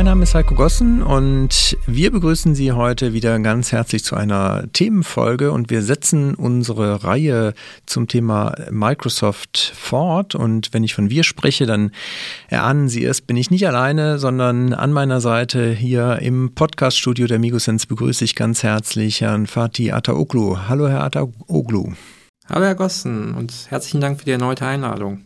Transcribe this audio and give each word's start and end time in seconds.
Mein 0.00 0.06
Name 0.06 0.22
ist 0.22 0.34
Heiko 0.34 0.54
Gossen 0.54 1.02
und 1.02 1.76
wir 1.86 2.10
begrüßen 2.10 2.54
Sie 2.54 2.72
heute 2.72 3.12
wieder 3.12 3.38
ganz 3.40 3.70
herzlich 3.70 4.02
zu 4.02 4.16
einer 4.16 4.64
Themenfolge 4.72 5.52
und 5.52 5.68
wir 5.68 5.82
setzen 5.82 6.34
unsere 6.34 7.04
Reihe 7.04 7.52
zum 7.84 8.08
Thema 8.08 8.54
Microsoft 8.70 9.58
fort 9.76 10.34
und 10.34 10.72
wenn 10.72 10.84
ich 10.84 10.94
von 10.94 11.10
wir 11.10 11.22
spreche, 11.22 11.66
dann 11.66 11.90
erahnen 12.48 12.88
Sie 12.88 13.04
es, 13.04 13.20
bin 13.20 13.36
ich 13.36 13.50
nicht 13.50 13.68
alleine, 13.68 14.18
sondern 14.18 14.72
an 14.72 14.90
meiner 14.90 15.20
Seite 15.20 15.70
hier 15.70 16.20
im 16.22 16.54
Podcaststudio 16.54 17.26
der 17.26 17.38
Migosens 17.38 17.84
begrüße 17.84 18.24
ich 18.24 18.34
ganz 18.34 18.62
herzlich 18.62 19.20
Herrn 19.20 19.46
Fatih 19.46 19.92
Ataoglu. 19.92 20.60
Hallo 20.66 20.88
Herr 20.88 21.02
Ataoglu. 21.02 21.92
Hallo 22.48 22.64
Herr 22.64 22.74
Gossen 22.74 23.34
und 23.34 23.52
herzlichen 23.68 24.00
Dank 24.00 24.18
für 24.18 24.24
die 24.24 24.32
erneute 24.32 24.64
Einladung. 24.64 25.20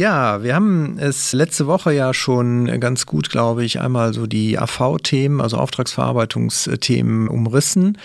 Ja, 0.00 0.42
wir 0.42 0.54
haben 0.54 0.96
es 0.98 1.34
letzte 1.34 1.66
Woche 1.66 1.92
ja 1.92 2.14
schon 2.14 2.80
ganz 2.80 3.04
gut, 3.04 3.28
glaube 3.28 3.66
ich, 3.66 3.80
einmal 3.80 4.14
so 4.14 4.26
die 4.26 4.58
AV-Themen, 4.58 5.42
also 5.42 5.58
Auftragsverarbeitungsthemen 5.58 7.28
umrissen. 7.28 7.98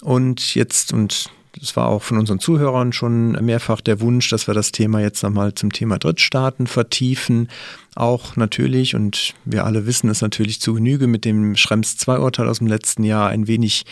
Und 0.00 0.54
jetzt, 0.54 0.94
und 0.94 1.28
es 1.60 1.76
war 1.76 1.88
auch 1.88 2.02
von 2.02 2.16
unseren 2.16 2.40
Zuhörern 2.40 2.94
schon 2.94 3.32
mehrfach 3.32 3.82
der 3.82 4.00
Wunsch, 4.00 4.30
dass 4.30 4.46
wir 4.46 4.54
das 4.54 4.72
Thema 4.72 5.02
jetzt 5.02 5.22
nochmal 5.22 5.52
zum 5.52 5.74
Thema 5.74 5.98
Drittstaaten 5.98 6.66
vertiefen. 6.66 7.48
Auch 7.94 8.36
natürlich, 8.36 8.94
und 8.94 9.34
wir 9.44 9.66
alle 9.66 9.84
wissen 9.84 10.08
es 10.08 10.22
natürlich 10.22 10.62
zu 10.62 10.72
Genüge 10.72 11.06
mit 11.06 11.26
dem 11.26 11.54
Schrems 11.54 11.98
2-Urteil 11.98 12.48
aus 12.48 12.60
dem 12.60 12.66
letzten 12.66 13.04
Jahr 13.04 13.28
ein 13.28 13.46
wenig 13.46 13.84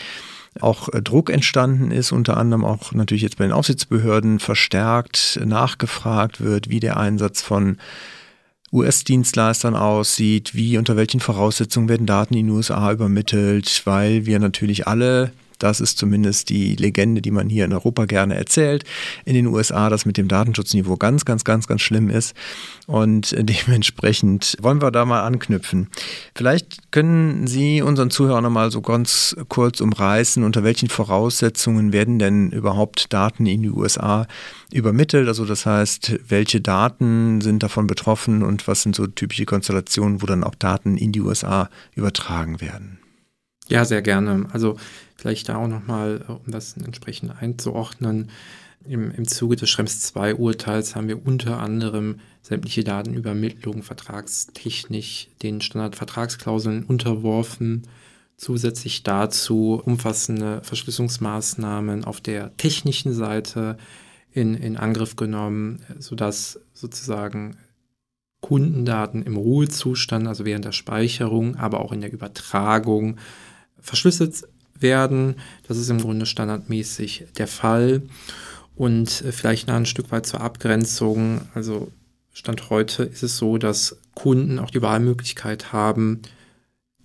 auch 0.61 0.89
äh, 0.89 1.01
Druck 1.01 1.29
entstanden 1.29 1.91
ist, 1.91 2.11
unter 2.11 2.37
anderem 2.37 2.65
auch 2.65 2.93
natürlich 2.93 3.23
jetzt 3.23 3.37
bei 3.37 3.45
den 3.45 3.53
Aufsichtsbehörden 3.53 4.39
verstärkt 4.39 5.39
nachgefragt 5.43 6.41
wird, 6.41 6.69
wie 6.69 6.79
der 6.79 6.97
Einsatz 6.97 7.41
von 7.41 7.77
US-Dienstleistern 8.71 9.75
aussieht, 9.75 10.53
wie 10.53 10.77
unter 10.77 10.97
welchen 10.97 11.19
Voraussetzungen 11.19 11.89
werden 11.89 12.05
Daten 12.05 12.33
in 12.33 12.47
die 12.47 12.51
USA 12.51 12.91
übermittelt, 12.91 13.81
weil 13.85 14.25
wir 14.25 14.39
natürlich 14.39 14.87
alle 14.87 15.31
das 15.59 15.79
ist 15.79 15.97
zumindest 15.97 16.49
die 16.49 16.75
Legende, 16.75 17.21
die 17.21 17.31
man 17.31 17.49
hier 17.49 17.65
in 17.65 17.73
Europa 17.73 18.05
gerne 18.05 18.35
erzählt. 18.35 18.83
In 19.25 19.33
den 19.33 19.47
USA, 19.47 19.89
das 19.89 20.05
mit 20.05 20.17
dem 20.17 20.27
Datenschutzniveau 20.27 20.97
ganz, 20.97 21.25
ganz, 21.25 21.43
ganz, 21.43 21.67
ganz 21.67 21.81
schlimm 21.81 22.09
ist. 22.09 22.35
Und 22.87 23.35
dementsprechend 23.37 24.57
wollen 24.61 24.81
wir 24.81 24.91
da 24.91 25.05
mal 25.05 25.23
anknüpfen. 25.23 25.89
Vielleicht 26.35 26.91
können 26.91 27.47
Sie 27.47 27.81
unseren 27.81 28.09
Zuhörern 28.09 28.43
nochmal 28.43 28.71
so 28.71 28.81
ganz 28.81 29.35
kurz 29.49 29.81
umreißen, 29.81 30.43
unter 30.43 30.63
welchen 30.63 30.89
Voraussetzungen 30.89 31.93
werden 31.93 32.19
denn 32.19 32.51
überhaupt 32.51 33.11
Daten 33.13 33.45
in 33.45 33.63
die 33.63 33.71
USA 33.71 34.27
übermittelt? 34.71 35.27
Also 35.27 35.45
das 35.45 35.65
heißt, 35.65 36.19
welche 36.27 36.61
Daten 36.61 37.41
sind 37.41 37.63
davon 37.63 37.87
betroffen 37.87 38.43
und 38.43 38.67
was 38.67 38.83
sind 38.83 38.95
so 38.95 39.07
typische 39.07 39.45
Konstellationen, 39.45 40.21
wo 40.21 40.25
dann 40.25 40.43
auch 40.43 40.55
Daten 40.55 40.97
in 40.97 41.11
die 41.11 41.21
USA 41.21 41.69
übertragen 41.95 42.61
werden? 42.61 42.99
Ja, 43.67 43.83
sehr 43.83 44.01
gerne. 44.01 44.45
Also 44.51 44.77
Vielleicht 45.25 45.49
da 45.49 45.55
auch 45.55 45.67
nochmal, 45.67 46.23
äh, 46.29 46.31
um 46.33 46.51
das 46.51 46.77
entsprechend 46.77 47.31
einzuordnen. 47.41 48.29
Im, 48.87 49.09
Im 49.09 49.27
Zuge 49.27 49.55
des 49.55 49.71
Schrems 49.71 50.13
II-Urteils 50.15 50.95
haben 50.95 51.07
wir 51.07 51.25
unter 51.25 51.59
anderem 51.59 52.19
sämtliche 52.43 52.83
Datenübermittlung 52.83 53.81
vertragstechnisch 53.81 55.29
den 55.41 55.61
Standardvertragsklauseln 55.61 56.83
unterworfen. 56.83 57.87
Zusätzlich 58.37 59.01
dazu 59.01 59.81
umfassende 59.83 60.61
Verschlüsselungsmaßnahmen 60.61 62.05
auf 62.05 62.21
der 62.21 62.55
technischen 62.57 63.11
Seite 63.11 63.77
in, 64.31 64.53
in 64.53 64.77
Angriff 64.77 65.15
genommen, 65.15 65.81
sodass 65.97 66.59
sozusagen 66.71 67.57
Kundendaten 68.41 69.23
im 69.23 69.37
Ruhezustand, 69.37 70.27
also 70.27 70.45
während 70.45 70.65
der 70.65 70.71
Speicherung, 70.71 71.55
aber 71.55 71.81
auch 71.81 71.91
in 71.91 72.01
der 72.01 72.13
Übertragung 72.13 73.17
verschlüsselt 73.79 74.43
werden. 74.79 75.35
Das 75.67 75.77
ist 75.77 75.89
im 75.89 76.01
Grunde 76.01 76.25
standardmäßig 76.25 77.25
der 77.37 77.47
Fall. 77.47 78.03
Und 78.75 79.21
äh, 79.21 79.31
vielleicht 79.31 79.67
noch 79.67 79.75
ein 79.75 79.85
Stück 79.85 80.11
weit 80.11 80.25
zur 80.25 80.41
Abgrenzung. 80.41 81.41
Also 81.53 81.91
Stand 82.33 82.69
heute 82.69 83.03
ist 83.03 83.23
es 83.23 83.37
so, 83.37 83.57
dass 83.57 83.97
Kunden 84.13 84.59
auch 84.59 84.69
die 84.69 84.81
Wahlmöglichkeit 84.81 85.71
haben, 85.71 86.21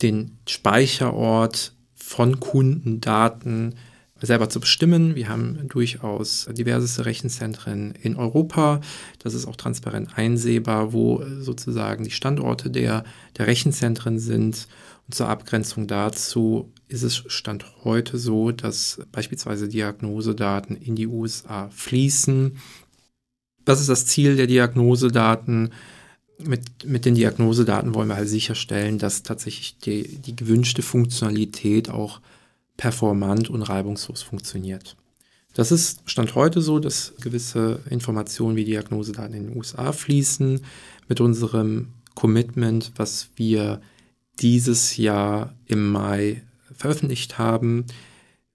den 0.03 0.38
Speicherort 0.48 1.72
von 1.94 2.41
Kundendaten 2.41 3.76
selber 4.20 4.48
zu 4.48 4.60
bestimmen. 4.60 5.14
Wir 5.14 5.28
haben 5.28 5.69
durchaus 5.69 6.48
diverse 6.50 7.06
Rechenzentren 7.06 7.94
in 8.03 8.16
Europa. 8.16 8.80
Das 9.19 9.34
ist 9.34 9.47
auch 9.47 9.56
transparent 9.56 10.16
einsehbar, 10.16 10.92
wo 10.92 11.22
sozusagen 11.38 12.04
die 12.04 12.10
Standorte 12.10 12.70
der, 12.70 13.04
der 13.38 13.47
Rechenzentren 13.47 14.19
sind. 14.19 14.66
Zur 15.10 15.28
Abgrenzung 15.28 15.87
dazu 15.87 16.72
ist 16.88 17.03
es 17.03 17.16
Stand 17.26 17.65
heute 17.84 18.19
so, 18.19 18.53
dass 18.53 19.00
beispielsweise 19.12 19.69
Diagnosedaten 19.69 20.76
in 20.76 20.97
die 20.97 21.06
USA 21.06 21.69
fließen. 21.71 22.59
Was 23.66 23.81
ist 23.81 23.88
das 23.88 24.06
Ziel 24.06 24.37
der 24.37 24.47
Diagnosedaten? 24.47 25.72
Mit, 26.38 26.87
mit 26.87 27.04
den 27.04 27.15
Diagnosedaten 27.15 27.94
wollen 27.94 28.09
wir 28.09 28.16
halt 28.16 28.28
sicherstellen, 28.28 28.98
dass 28.98 29.22
tatsächlich 29.22 29.78
die, 29.78 30.19
die 30.19 30.34
gewünschte 30.34 30.82
Funktionalität 30.82 31.91
auch 31.91 32.21
performant 32.77 33.50
und 33.50 33.62
reibungslos 33.62 34.22
funktioniert. 34.22 34.97
Das 35.54 35.72
ist 35.72 36.00
Stand 36.06 36.34
heute 36.34 36.62
so, 36.62 36.78
dass 36.78 37.12
gewisse 37.21 37.81
Informationen 37.91 38.56
wie 38.56 38.65
Diagnosedaten 38.65 39.34
in 39.34 39.48
den 39.48 39.56
USA 39.56 39.92
fließen. 39.92 40.60
Mit 41.09 41.21
unserem 41.21 41.88
Commitment, 42.15 42.92
was 42.97 43.28
wir 43.37 43.81
dieses 44.40 44.96
Jahr 44.96 45.54
im 45.66 45.90
Mai 45.90 46.42
veröffentlicht 46.72 47.38
haben, 47.38 47.86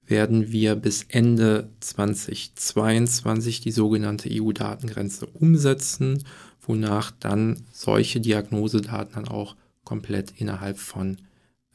werden 0.06 0.52
wir 0.52 0.76
bis 0.76 1.04
Ende 1.10 1.70
2022 1.80 3.62
die 3.62 3.72
sogenannte 3.72 4.30
EU-Datengrenze 4.32 5.26
umsetzen, 5.26 6.24
wonach 6.62 7.12
dann 7.12 7.64
solche 7.72 8.20
Diagnosedaten 8.20 9.16
dann 9.16 9.28
auch 9.28 9.56
komplett 9.84 10.34
innerhalb 10.38 10.78
von 10.78 11.18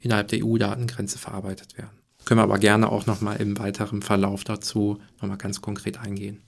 innerhalb 0.00 0.28
der 0.28 0.44
EU-Datengrenze 0.44 1.19
verarbeitet 1.19 1.76
werden. 1.76 1.91
Können 2.25 2.38
wir 2.38 2.44
aber 2.44 2.59
gerne 2.59 2.91
auch 2.91 3.06
nochmal 3.06 3.37
im 3.41 3.59
weiteren 3.59 4.03
Verlauf 4.03 4.44
dazu 4.44 4.99
nochmal 5.20 5.38
ganz 5.38 5.60
konkret 5.60 5.99
eingehen. 5.99 6.43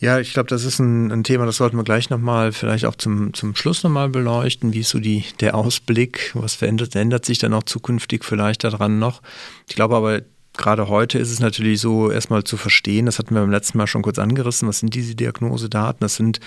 Ja, 0.00 0.20
ich 0.20 0.32
glaube, 0.32 0.48
das 0.48 0.64
ist 0.64 0.78
ein, 0.78 1.10
ein, 1.10 1.24
Thema, 1.24 1.44
das 1.44 1.56
sollten 1.56 1.76
wir 1.76 1.82
gleich 1.82 2.08
nochmal 2.08 2.52
vielleicht 2.52 2.84
auch 2.84 2.94
zum, 2.94 3.34
zum 3.34 3.56
Schluss 3.56 3.82
nochmal 3.82 4.08
beleuchten. 4.08 4.72
Wie 4.72 4.80
ist 4.80 4.90
so 4.90 5.00
die, 5.00 5.24
der 5.40 5.56
Ausblick? 5.56 6.30
Was 6.34 6.54
verändert, 6.54 6.94
ändert 6.94 7.24
sich 7.24 7.38
dann 7.38 7.52
auch 7.52 7.64
zukünftig 7.64 8.24
vielleicht 8.24 8.62
daran 8.62 9.00
noch? 9.00 9.22
Ich 9.66 9.74
glaube 9.74 9.96
aber, 9.96 10.22
gerade 10.56 10.88
heute 10.88 11.18
ist 11.18 11.32
es 11.32 11.40
natürlich 11.40 11.80
so, 11.80 12.12
erstmal 12.12 12.44
zu 12.44 12.56
verstehen, 12.56 13.06
das 13.06 13.18
hatten 13.18 13.34
wir 13.34 13.40
beim 13.40 13.50
letzten 13.50 13.78
Mal 13.78 13.88
schon 13.88 14.02
kurz 14.02 14.20
angerissen, 14.20 14.68
was 14.68 14.80
sind 14.80 14.94
diese 14.94 15.16
Diagnosedaten? 15.16 16.00
Das 16.00 16.14
sind, 16.14 16.38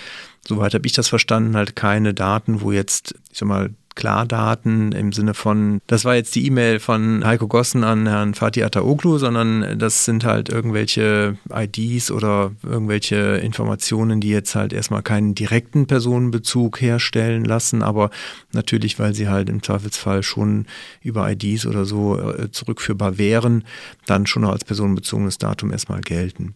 soweit 0.46 0.72
habe 0.72 0.86
ich 0.86 0.92
das 0.92 1.08
verstanden, 1.08 1.54
halt 1.54 1.76
keine 1.76 2.14
Daten, 2.14 2.62
wo 2.62 2.72
jetzt, 2.72 3.14
ich 3.30 3.38
sag 3.38 3.48
mal, 3.48 3.70
Klardaten 3.94 4.92
im 4.92 5.12
Sinne 5.12 5.34
von, 5.34 5.80
das 5.86 6.04
war 6.04 6.14
jetzt 6.14 6.34
die 6.34 6.46
E-Mail 6.46 6.80
von 6.80 7.24
Heiko 7.24 7.48
Gossen 7.48 7.84
an 7.84 8.06
Herrn 8.06 8.34
Fatih 8.34 8.64
Ataoglu, 8.64 9.18
sondern 9.18 9.78
das 9.78 10.04
sind 10.04 10.24
halt 10.24 10.48
irgendwelche 10.48 11.36
IDs 11.52 12.10
oder 12.10 12.52
irgendwelche 12.62 13.16
Informationen, 13.36 14.20
die 14.20 14.30
jetzt 14.30 14.54
halt 14.54 14.72
erstmal 14.72 15.02
keinen 15.02 15.34
direkten 15.34 15.86
Personenbezug 15.86 16.80
herstellen 16.80 17.44
lassen, 17.44 17.82
aber 17.82 18.10
natürlich, 18.52 18.98
weil 18.98 19.14
sie 19.14 19.28
halt 19.28 19.48
im 19.48 19.62
Zweifelsfall 19.62 20.22
schon 20.22 20.66
über 21.02 21.30
IDs 21.30 21.66
oder 21.66 21.84
so 21.84 22.18
äh, 22.18 22.50
zurückführbar 22.50 23.18
wären, 23.18 23.64
dann 24.06 24.26
schon 24.26 24.44
als 24.44 24.64
personenbezogenes 24.64 25.38
Datum 25.38 25.72
erstmal 25.72 26.00
gelten. 26.00 26.54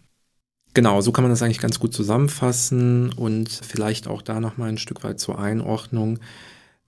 Genau, 0.76 1.00
so 1.00 1.10
kann 1.10 1.24
man 1.24 1.30
das 1.30 1.40
eigentlich 1.40 1.58
ganz 1.58 1.80
gut 1.80 1.94
zusammenfassen 1.94 3.10
und 3.10 3.48
vielleicht 3.48 4.08
auch 4.08 4.20
da 4.20 4.40
nochmal 4.40 4.68
ein 4.68 4.76
Stück 4.76 5.04
weit 5.04 5.18
zur 5.18 5.38
Einordnung. 5.38 6.18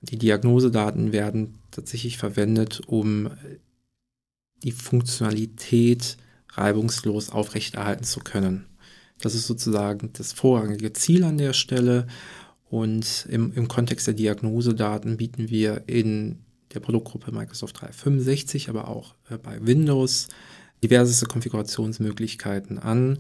Die 0.00 0.18
Diagnosedaten 0.18 1.12
werden 1.12 1.58
tatsächlich 1.70 2.18
verwendet, 2.18 2.80
um 2.86 3.30
die 4.62 4.72
Funktionalität 4.72 6.16
reibungslos 6.50 7.30
aufrechterhalten 7.30 8.04
zu 8.04 8.20
können. 8.20 8.66
Das 9.20 9.34
ist 9.34 9.46
sozusagen 9.46 10.10
das 10.12 10.32
vorrangige 10.32 10.92
Ziel 10.92 11.24
an 11.24 11.38
der 11.38 11.52
Stelle. 11.52 12.06
Und 12.70 13.26
im, 13.30 13.52
im 13.54 13.66
Kontext 13.66 14.06
der 14.06 14.14
Diagnosedaten 14.14 15.16
bieten 15.16 15.48
wir 15.48 15.84
in 15.86 16.40
der 16.74 16.80
Produktgruppe 16.80 17.32
Microsoft 17.32 17.80
365, 17.80 18.68
aber 18.68 18.88
auch 18.88 19.14
äh, 19.30 19.38
bei 19.38 19.64
Windows 19.66 20.28
diverse 20.82 21.26
Konfigurationsmöglichkeiten 21.26 22.78
an, 22.78 23.18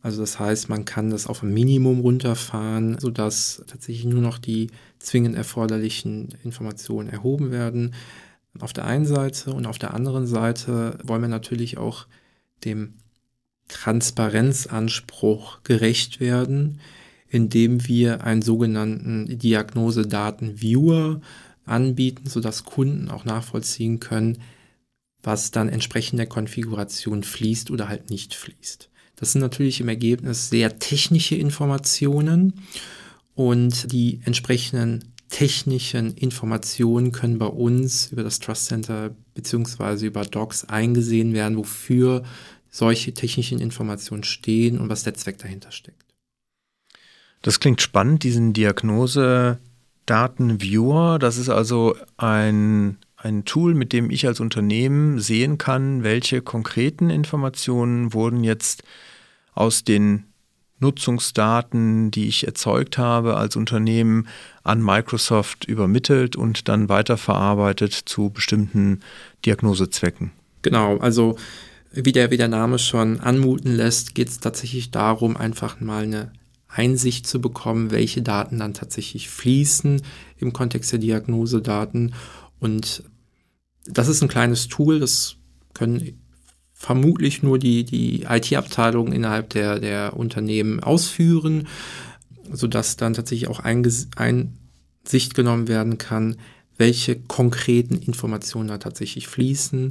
Also 0.00 0.20
das 0.20 0.38
heißt, 0.38 0.68
man 0.68 0.84
kann 0.84 1.10
das 1.10 1.26
auf 1.26 1.42
ein 1.42 1.52
Minimum 1.52 2.00
runterfahren, 2.00 2.98
sodass 3.00 3.62
tatsächlich 3.66 4.04
nur 4.04 4.22
noch 4.22 4.38
die 4.38 4.70
zwingend 4.98 5.36
erforderlichen 5.36 6.34
Informationen 6.44 7.08
erhoben 7.08 7.50
werden. 7.50 7.94
Auf 8.60 8.72
der 8.72 8.84
einen 8.84 9.06
Seite 9.06 9.52
und 9.52 9.66
auf 9.66 9.78
der 9.78 9.94
anderen 9.94 10.26
Seite 10.26 10.98
wollen 11.02 11.22
wir 11.22 11.28
natürlich 11.28 11.78
auch 11.78 12.06
dem 12.64 12.94
Transparenzanspruch 13.68 15.62
gerecht 15.62 16.20
werden, 16.20 16.80
indem 17.28 17.86
wir 17.86 18.24
einen 18.24 18.42
sogenannten 18.42 19.38
Diagnosedaten-Viewer 19.38 21.20
anbieten, 21.66 22.28
sodass 22.28 22.64
Kunden 22.64 23.10
auch 23.10 23.24
nachvollziehen 23.24 24.00
können, 24.00 24.38
was 25.22 25.50
dann 25.50 25.68
entsprechend 25.68 26.18
der 26.18 26.26
Konfiguration 26.26 27.22
fließt 27.22 27.70
oder 27.70 27.88
halt 27.88 28.10
nicht 28.10 28.34
fließt. 28.34 28.88
Das 29.18 29.32
sind 29.32 29.40
natürlich 29.40 29.80
im 29.80 29.88
Ergebnis 29.88 30.48
sehr 30.48 30.78
technische 30.78 31.34
Informationen 31.34 32.54
und 33.34 33.92
die 33.92 34.20
entsprechenden 34.24 35.12
technischen 35.28 36.14
Informationen 36.14 37.12
können 37.12 37.38
bei 37.38 37.46
uns 37.46 38.12
über 38.12 38.22
das 38.22 38.38
Trust 38.38 38.66
Center 38.66 39.10
beziehungsweise 39.34 40.06
über 40.06 40.24
Docs 40.24 40.64
eingesehen 40.64 41.34
werden, 41.34 41.58
wofür 41.58 42.22
solche 42.70 43.12
technischen 43.12 43.60
Informationen 43.60 44.24
stehen 44.24 44.78
und 44.78 44.88
was 44.88 45.02
der 45.02 45.12
Zweck 45.14 45.38
dahinter 45.38 45.72
steckt. 45.72 46.04
Das 47.42 47.60
klingt 47.60 47.80
spannend, 47.80 48.24
diesen 48.24 48.52
Diagnose-Daten-Viewer. 48.52 51.18
Das 51.18 51.38
ist 51.38 51.48
also 51.48 51.96
ein, 52.16 52.98
ein 53.16 53.44
Tool, 53.44 53.74
mit 53.74 53.92
dem 53.92 54.10
ich 54.10 54.26
als 54.26 54.40
Unternehmen 54.40 55.20
sehen 55.20 55.56
kann, 55.58 56.02
welche 56.02 56.42
konkreten 56.42 57.10
Informationen 57.10 58.12
wurden 58.12 58.42
jetzt 58.42 58.82
aus 59.58 59.84
den 59.84 60.24
Nutzungsdaten, 60.80 62.10
die 62.10 62.28
ich 62.28 62.46
erzeugt 62.46 62.98
habe 62.98 63.36
als 63.36 63.56
Unternehmen, 63.56 64.28
an 64.62 64.80
Microsoft 64.80 65.64
übermittelt 65.64 66.36
und 66.36 66.68
dann 66.68 66.88
weiterverarbeitet 66.88 67.92
zu 67.92 68.30
bestimmten 68.30 69.00
Diagnosezwecken. 69.44 70.30
Genau, 70.62 70.98
also 70.98 71.36
wie 71.92 72.12
der, 72.12 72.30
wie 72.30 72.36
der 72.36 72.48
Name 72.48 72.78
schon 72.78 73.20
anmuten 73.20 73.74
lässt, 73.74 74.14
geht 74.14 74.28
es 74.28 74.40
tatsächlich 74.40 74.90
darum, 74.90 75.36
einfach 75.36 75.80
mal 75.80 76.04
eine 76.04 76.32
Einsicht 76.68 77.26
zu 77.26 77.40
bekommen, 77.40 77.90
welche 77.90 78.22
Daten 78.22 78.58
dann 78.58 78.74
tatsächlich 78.74 79.28
fließen 79.28 80.02
im 80.36 80.52
Kontext 80.52 80.92
der 80.92 80.98
Diagnosedaten. 80.98 82.14
Und 82.60 83.02
das 83.86 84.06
ist 84.06 84.22
ein 84.22 84.28
kleines 84.28 84.68
Tool, 84.68 85.00
das 85.00 85.36
können 85.72 86.20
vermutlich 86.78 87.42
nur 87.42 87.58
die, 87.58 87.82
die 87.84 88.22
IT-Abteilung 88.22 89.12
innerhalb 89.12 89.50
der, 89.50 89.80
der 89.80 90.16
Unternehmen 90.16 90.80
ausführen, 90.80 91.66
sodass 92.52 92.96
dann 92.96 93.14
tatsächlich 93.14 93.48
auch 93.50 93.60
Einsicht 93.60 95.34
genommen 95.34 95.66
werden 95.66 95.98
kann, 95.98 96.36
welche 96.76 97.18
konkreten 97.18 97.96
Informationen 97.96 98.68
da 98.68 98.78
tatsächlich 98.78 99.26
fließen. 99.26 99.90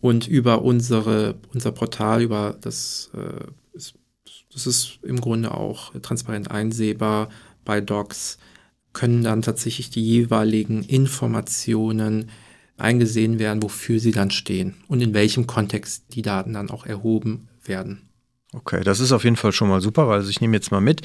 Und 0.00 0.26
über 0.26 0.62
unsere, 0.62 1.34
unser 1.52 1.72
Portal, 1.72 2.22
über 2.22 2.56
das, 2.62 3.10
äh, 3.14 3.44
das 4.52 4.66
ist 4.66 4.98
im 5.02 5.20
Grunde 5.20 5.52
auch 5.52 5.92
transparent 6.00 6.50
einsehbar 6.50 7.28
bei 7.66 7.82
Docs, 7.82 8.38
können 8.94 9.22
dann 9.22 9.42
tatsächlich 9.42 9.90
die 9.90 10.02
jeweiligen 10.02 10.82
Informationen 10.82 12.30
eingesehen 12.78 13.38
werden, 13.38 13.62
wofür 13.62 14.00
sie 14.00 14.12
dann 14.12 14.30
stehen 14.30 14.74
und 14.88 15.00
in 15.00 15.14
welchem 15.14 15.46
Kontext 15.46 16.04
die 16.10 16.22
Daten 16.22 16.52
dann 16.52 16.70
auch 16.70 16.86
erhoben 16.86 17.48
werden. 17.64 18.08
Okay, 18.52 18.82
das 18.84 19.00
ist 19.00 19.12
auf 19.12 19.24
jeden 19.24 19.36
Fall 19.36 19.52
schon 19.52 19.68
mal 19.68 19.80
super, 19.80 20.08
weil 20.08 20.18
also 20.18 20.30
ich 20.30 20.40
nehme 20.40 20.56
jetzt 20.56 20.70
mal 20.70 20.80
mit. 20.80 21.02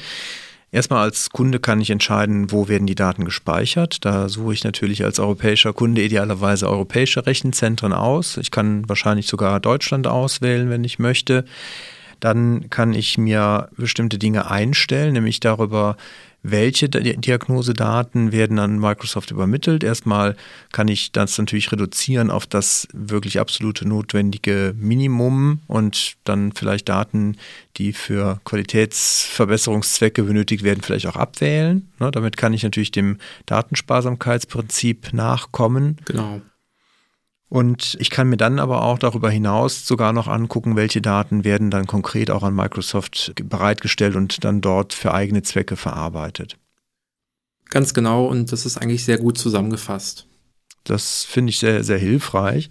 Erstmal 0.70 1.02
als 1.02 1.28
Kunde 1.28 1.60
kann 1.60 1.82
ich 1.82 1.90
entscheiden, 1.90 2.50
wo 2.50 2.66
werden 2.66 2.86
die 2.86 2.94
Daten 2.94 3.26
gespeichert. 3.26 4.06
Da 4.06 4.30
suche 4.30 4.54
ich 4.54 4.64
natürlich 4.64 5.04
als 5.04 5.18
europäischer 5.18 5.74
Kunde 5.74 6.02
idealerweise 6.02 6.66
europäische 6.66 7.26
Rechenzentren 7.26 7.92
aus. 7.92 8.38
Ich 8.38 8.50
kann 8.50 8.88
wahrscheinlich 8.88 9.26
sogar 9.26 9.60
Deutschland 9.60 10.06
auswählen, 10.06 10.70
wenn 10.70 10.82
ich 10.82 10.98
möchte. 10.98 11.44
Dann 12.20 12.70
kann 12.70 12.94
ich 12.94 13.18
mir 13.18 13.68
bestimmte 13.76 14.16
Dinge 14.16 14.50
einstellen, 14.50 15.12
nämlich 15.12 15.40
darüber, 15.40 15.98
welche 16.42 16.88
Diagnosedaten 16.88 18.32
werden 18.32 18.58
an 18.58 18.78
Microsoft 18.78 19.30
übermittelt. 19.30 19.84
Erstmal 19.84 20.36
kann 20.72 20.88
ich 20.88 21.12
das 21.12 21.38
natürlich 21.38 21.70
reduzieren 21.70 22.30
auf 22.30 22.46
das 22.46 22.88
wirklich 22.92 23.38
absolute 23.38 23.86
notwendige 23.86 24.74
Minimum 24.76 25.60
und 25.68 26.14
dann 26.24 26.52
vielleicht 26.52 26.88
Daten, 26.88 27.36
die 27.76 27.92
für 27.92 28.40
Qualitätsverbesserungszwecke 28.44 30.24
benötigt 30.24 30.64
werden, 30.64 30.82
vielleicht 30.82 31.06
auch 31.06 31.16
abwählen. 31.16 31.88
Ne, 32.00 32.10
damit 32.10 32.36
kann 32.36 32.52
ich 32.52 32.64
natürlich 32.64 32.90
dem 32.90 33.18
Datensparsamkeitsprinzip 33.46 35.12
nachkommen. 35.12 35.96
Genau. 36.06 36.40
Und 37.52 37.98
ich 38.00 38.08
kann 38.08 38.30
mir 38.30 38.38
dann 38.38 38.58
aber 38.58 38.80
auch 38.82 38.98
darüber 38.98 39.28
hinaus 39.28 39.86
sogar 39.86 40.14
noch 40.14 40.26
angucken, 40.26 40.74
welche 40.74 41.02
Daten 41.02 41.44
werden 41.44 41.70
dann 41.70 41.86
konkret 41.86 42.30
auch 42.30 42.44
an 42.44 42.54
Microsoft 42.54 43.34
bereitgestellt 43.44 44.16
und 44.16 44.42
dann 44.42 44.62
dort 44.62 44.94
für 44.94 45.12
eigene 45.12 45.42
Zwecke 45.42 45.76
verarbeitet. 45.76 46.56
Ganz 47.68 47.92
genau, 47.92 48.24
und 48.24 48.52
das 48.52 48.64
ist 48.64 48.78
eigentlich 48.78 49.04
sehr 49.04 49.18
gut 49.18 49.36
zusammengefasst. 49.36 50.26
Das 50.84 51.24
finde 51.24 51.50
ich 51.50 51.58
sehr, 51.58 51.84
sehr 51.84 51.98
hilfreich. 51.98 52.70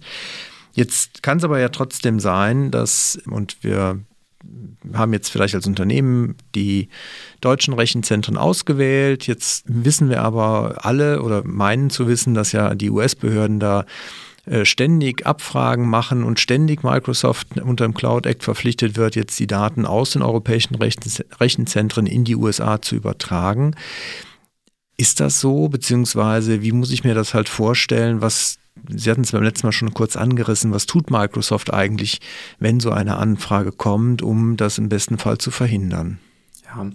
Jetzt 0.72 1.22
kann 1.22 1.38
es 1.38 1.44
aber 1.44 1.60
ja 1.60 1.68
trotzdem 1.68 2.18
sein, 2.18 2.72
dass, 2.72 3.20
und 3.26 3.62
wir 3.62 4.00
haben 4.92 5.12
jetzt 5.12 5.28
vielleicht 5.28 5.54
als 5.54 5.68
Unternehmen 5.68 6.34
die 6.56 6.88
deutschen 7.40 7.74
Rechenzentren 7.74 8.36
ausgewählt. 8.36 9.28
Jetzt 9.28 9.62
wissen 9.68 10.10
wir 10.10 10.22
aber 10.22 10.84
alle 10.84 11.22
oder 11.22 11.44
meinen 11.46 11.88
zu 11.88 12.08
wissen, 12.08 12.34
dass 12.34 12.50
ja 12.50 12.74
die 12.74 12.90
US-Behörden 12.90 13.60
da 13.60 13.86
ständig 14.64 15.24
Abfragen 15.24 15.88
machen 15.88 16.24
und 16.24 16.40
ständig 16.40 16.82
Microsoft 16.82 17.60
unter 17.60 17.84
dem 17.84 17.94
Cloud 17.94 18.26
Act 18.26 18.42
verpflichtet 18.42 18.96
wird, 18.96 19.14
jetzt 19.14 19.38
die 19.38 19.46
Daten 19.46 19.86
aus 19.86 20.10
den 20.10 20.22
europäischen 20.22 20.74
Rechenzentren 20.74 22.06
in 22.06 22.24
die 22.24 22.34
USA 22.34 22.82
zu 22.82 22.96
übertragen. 22.96 23.76
Ist 24.96 25.20
das 25.20 25.40
so? 25.40 25.68
Beziehungsweise, 25.68 26.62
wie 26.62 26.72
muss 26.72 26.90
ich 26.90 27.04
mir 27.04 27.14
das 27.14 27.34
halt 27.34 27.48
vorstellen? 27.48 28.20
Was, 28.20 28.58
Sie 28.88 29.10
hatten 29.10 29.22
es 29.22 29.32
beim 29.32 29.42
letzten 29.42 29.66
Mal 29.66 29.72
schon 29.72 29.94
kurz 29.94 30.16
angerissen, 30.16 30.72
was 30.72 30.86
tut 30.86 31.10
Microsoft 31.10 31.72
eigentlich, 31.72 32.20
wenn 32.58 32.80
so 32.80 32.90
eine 32.90 33.16
Anfrage 33.16 33.72
kommt, 33.72 34.22
um 34.22 34.56
das 34.56 34.78
im 34.78 34.88
besten 34.88 35.18
Fall 35.18 35.38
zu 35.38 35.50
verhindern? 35.50 36.18
Ja, 36.64 36.90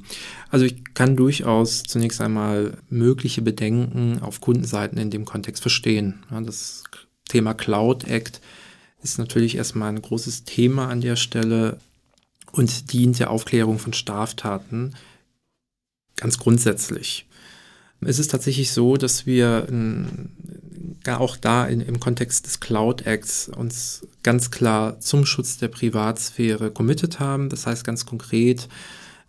also 0.49 0.65
ich 0.65 0.93
kann 0.93 1.15
durchaus 1.15 1.83
zunächst 1.83 2.19
einmal 2.21 2.77
mögliche 2.89 3.41
Bedenken 3.41 4.19
auf 4.21 4.41
Kundenseiten 4.41 4.97
in 4.97 5.11
dem 5.11 5.25
Kontext 5.25 5.61
verstehen. 5.61 6.23
Ja, 6.31 6.41
das 6.41 6.83
Thema 7.27 7.53
Cloud 7.53 8.05
Act 8.05 8.41
ist 9.03 9.19
natürlich 9.19 9.55
erstmal 9.55 9.89
ein 9.89 10.01
großes 10.01 10.43
Thema 10.43 10.89
an 10.89 11.01
der 11.01 11.15
Stelle 11.15 11.79
und 12.51 12.91
dient 12.93 13.19
der 13.19 13.29
Aufklärung 13.29 13.79
von 13.79 13.93
Straftaten 13.93 14.95
ganz 16.15 16.37
grundsätzlich. 16.37 17.27
Es 18.01 18.19
ist 18.19 18.31
tatsächlich 18.31 18.71
so, 18.71 18.95
dass 18.97 19.25
wir 19.25 19.67
gar 21.03 21.21
auch 21.21 21.37
da 21.37 21.65
in, 21.65 21.81
im 21.81 21.99
Kontext 21.99 22.45
des 22.45 22.59
Cloud 22.59 23.05
Acts 23.05 23.49
uns 23.49 24.05
ganz 24.23 24.51
klar 24.51 24.99
zum 24.99 25.25
Schutz 25.25 25.57
der 25.57 25.69
Privatsphäre 25.69 26.69
committed 26.69 27.19
haben. 27.19 27.49
Das 27.49 27.65
heißt 27.65 27.83
ganz 27.83 28.05
konkret, 28.05 28.67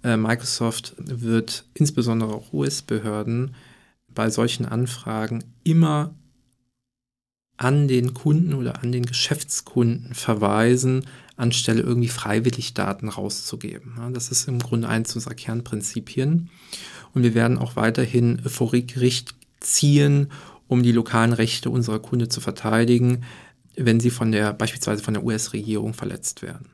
äh, 0.02 0.16
Microsoft 0.16 0.94
wird 0.98 1.64
insbesondere 1.74 2.34
auch 2.34 2.52
US-Behörden 2.52 3.54
bei 4.08 4.28
solchen 4.28 4.66
Anfragen 4.66 5.44
immer 5.64 6.14
an 7.58 7.88
den 7.88 8.14
Kunden 8.14 8.54
oder 8.54 8.82
an 8.82 8.92
den 8.92 9.04
Geschäftskunden 9.04 10.14
verweisen, 10.14 11.04
anstelle 11.36 11.82
irgendwie 11.82 12.08
freiwillig 12.08 12.74
Daten 12.74 13.08
rauszugeben. 13.08 13.94
das 14.14 14.30
ist 14.30 14.48
im 14.48 14.60
Grunde 14.60 14.88
eins 14.88 15.14
unserer 15.14 15.34
Kernprinzipien. 15.34 16.50
Und 17.14 17.22
wir 17.22 17.34
werden 17.34 17.58
auch 17.58 17.76
weiterhin 17.76 18.40
Euphoriegericht 18.44 19.34
ziehen, 19.60 20.30
um 20.68 20.82
die 20.82 20.92
lokalen 20.92 21.32
Rechte 21.32 21.70
unserer 21.70 21.98
Kunden 21.98 22.30
zu 22.30 22.40
verteidigen, 22.40 23.24
wenn 23.76 24.00
sie 24.00 24.10
von 24.10 24.32
der, 24.32 24.52
beispielsweise 24.52 25.02
von 25.02 25.14
der 25.14 25.24
US-Regierung 25.24 25.94
verletzt 25.94 26.42
werden. 26.42 26.70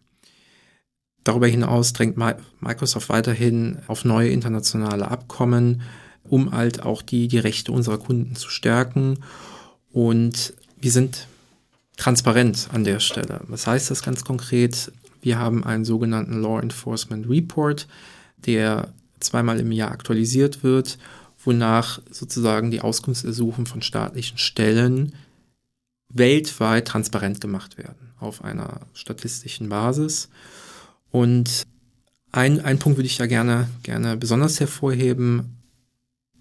Darüber 1.23 1.47
hinaus 1.47 1.95
drängt 1.95 2.17
Microsoft 2.61 3.09
weiterhin 3.09 3.79
auf 3.87 4.05
neue 4.05 4.29
internationale 4.29 5.09
Abkommen, 5.11 5.83
um 6.25 6.53
halt 6.53 6.83
auch 6.83 7.01
die, 7.01 7.29
die 7.29 7.39
Rechte 7.39 7.73
unserer 7.73 7.99
Kunden 7.99 8.35
zu 8.37 8.51
stärken. 8.51 9.21
Und 9.91 10.55
wir 10.85 10.93
sind 10.93 11.29
transparent 11.97 12.69
an 12.71 12.85
der 12.85 13.01
Stelle. 13.01 13.41
Was 13.49 13.67
heißt 13.67 13.91
das 13.91 14.03
ganz 14.03 14.23
konkret? 14.23 14.93
Wir 15.23 15.39
haben 15.39 15.65
einen 15.65 15.87
sogenannten 15.87 16.43
Law 16.43 16.61
Enforcement 16.61 17.27
Report, 17.27 17.89
der 18.45 18.93
zweimal 19.19 19.61
im 19.61 19.73
Jahr 19.73 19.93
aktualisiert 19.93 20.63
wird, 20.63 20.99
wonach 21.43 22.03
sozusagen 22.11 22.71
die 22.71 22.83
Auskunftsersuchen 22.83 23.65
von 23.65 23.81
staatlichen 23.81 24.37
Stellen 24.37 25.15
weltweit 26.11 26.87
transparent 26.87 27.41
gemacht 27.41 27.79
werden 27.79 28.13
auf 28.21 28.45
einer 28.45 28.81
statistischen 28.93 29.71
Basis. 29.71 30.29
Und 31.11 31.63
ein, 32.31 32.61
ein 32.61 32.79
Punkt 32.79 32.99
würde 32.99 33.07
ich 33.07 33.17
da 33.17 33.25
gerne, 33.25 33.71
gerne 33.85 34.19
besonders 34.19 34.61
hervorheben. 34.61 35.64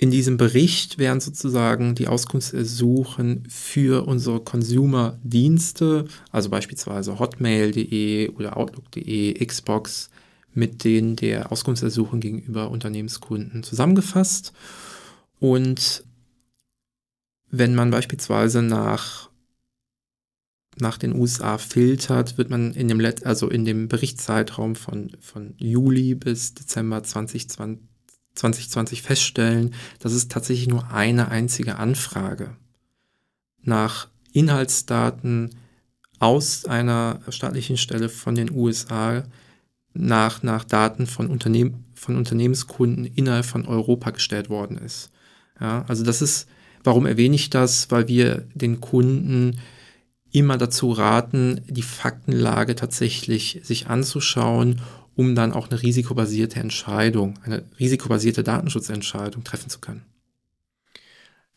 In 0.03 0.11
diesem 0.11 0.35
Bericht 0.35 0.97
werden 0.97 1.21
sozusagen 1.21 1.95
die 1.95 2.09
Auskunftsersuchen 2.09 3.45
für 3.47 4.05
unsere 4.05 4.41
Consumer-Dienste, 4.41 6.09
also 6.29 6.49
beispielsweise 6.49 7.19
hotmail.de 7.19 8.27
oder 8.31 8.57
outlook.de, 8.57 9.33
Xbox, 9.45 10.09
mit 10.53 10.83
denen 10.83 11.15
der 11.15 11.53
Auskunftsersuchen 11.53 12.19
gegenüber 12.19 12.69
Unternehmenskunden 12.69 13.63
zusammengefasst. 13.63 14.51
Und 15.39 16.03
wenn 17.49 17.73
man 17.73 17.89
beispielsweise 17.89 18.61
nach, 18.61 19.29
nach 20.77 20.97
den 20.97 21.15
USA 21.15 21.57
filtert, 21.57 22.37
wird 22.37 22.49
man 22.49 22.73
in 22.73 22.89
dem, 22.89 22.99
Let 22.99 23.25
also 23.25 23.47
in 23.47 23.63
dem 23.63 23.87
Berichtszeitraum 23.87 24.75
von, 24.75 25.15
von 25.21 25.53
Juli 25.59 26.13
bis 26.13 26.55
Dezember 26.55 27.03
2020 27.03 27.92
2020 28.35 29.01
feststellen, 29.01 29.73
dass 29.99 30.13
es 30.13 30.27
tatsächlich 30.27 30.67
nur 30.67 30.91
eine 30.91 31.29
einzige 31.29 31.77
Anfrage 31.77 32.55
nach 33.61 34.07
Inhaltsdaten 34.31 35.51
aus 36.19 36.65
einer 36.65 37.19
staatlichen 37.29 37.77
Stelle 37.77 38.09
von 38.09 38.35
den 38.35 38.51
USA 38.51 39.23
nach, 39.93 40.41
nach 40.41 40.63
Daten 40.63 41.05
von, 41.05 41.27
Unternehmen, 41.27 41.85
von 41.93 42.15
Unternehmenskunden 42.17 43.05
innerhalb 43.05 43.45
von 43.45 43.65
Europa 43.65 44.11
gestellt 44.11 44.49
worden 44.49 44.77
ist. 44.77 45.11
Ja, 45.59 45.85
also 45.87 46.03
das 46.03 46.21
ist, 46.21 46.47
warum 46.83 47.05
erwähne 47.05 47.35
ich 47.35 47.49
das? 47.49 47.91
Weil 47.91 48.07
wir 48.07 48.47
den 48.53 48.81
Kunden 48.81 49.59
immer 50.31 50.57
dazu 50.57 50.91
raten, 50.91 51.61
die 51.67 51.83
Faktenlage 51.83 52.75
tatsächlich 52.75 53.59
sich 53.63 53.87
anzuschauen 53.87 54.81
um 55.15 55.35
dann 55.35 55.53
auch 55.53 55.69
eine 55.69 55.81
risikobasierte 55.81 56.59
Entscheidung, 56.59 57.39
eine 57.43 57.63
risikobasierte 57.79 58.43
Datenschutzentscheidung 58.43 59.43
treffen 59.43 59.69
zu 59.69 59.79
können. 59.79 60.03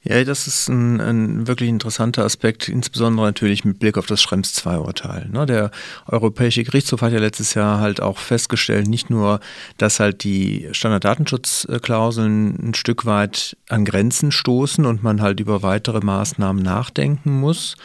Ja, 0.09 0.23
das 0.23 0.47
ist 0.47 0.69
ein, 0.69 1.01
ein, 1.01 1.49
wirklich 1.49 1.69
interessanter 1.69 2.25
Aspekt, 2.25 2.69
insbesondere 2.69 3.27
natürlich 3.27 3.65
mit 3.65 3.81
Blick 3.81 3.99
auf 3.99 4.07
das 4.07 4.23
Schrems 4.23 4.65
II-Urteil. 4.65 5.29
Ne? 5.31 5.47
Der 5.47 5.73
Europäische 6.07 6.63
Gerichtshof 6.63 7.03
hat 7.03 7.13
ja 7.13 7.19
letztes 7.19 7.55
Jahr 7.55 7.81
halt 7.81 8.01
auch 8.01 8.19
festgestellt, 8.19 8.87
nicht 8.87 9.11
nur, 9.11 9.41
dass 9.79 9.99
halt 9.99 10.23
die 10.23 10.69
Standarddatenschutzklauseln 10.71 12.69
ein 12.69 12.75
Stück 12.75 13.05
weit 13.05 13.57
an 13.69 13.85
Grenzen 13.85 14.31
stoßen 14.31 14.87
und 14.87 15.03
man 15.03 15.21
halt 15.21 15.41
über 15.41 15.65
weitere 15.65 15.99
Maßnahmen 15.99 16.63
nachdenken 16.63 17.41
muss, 17.41 17.77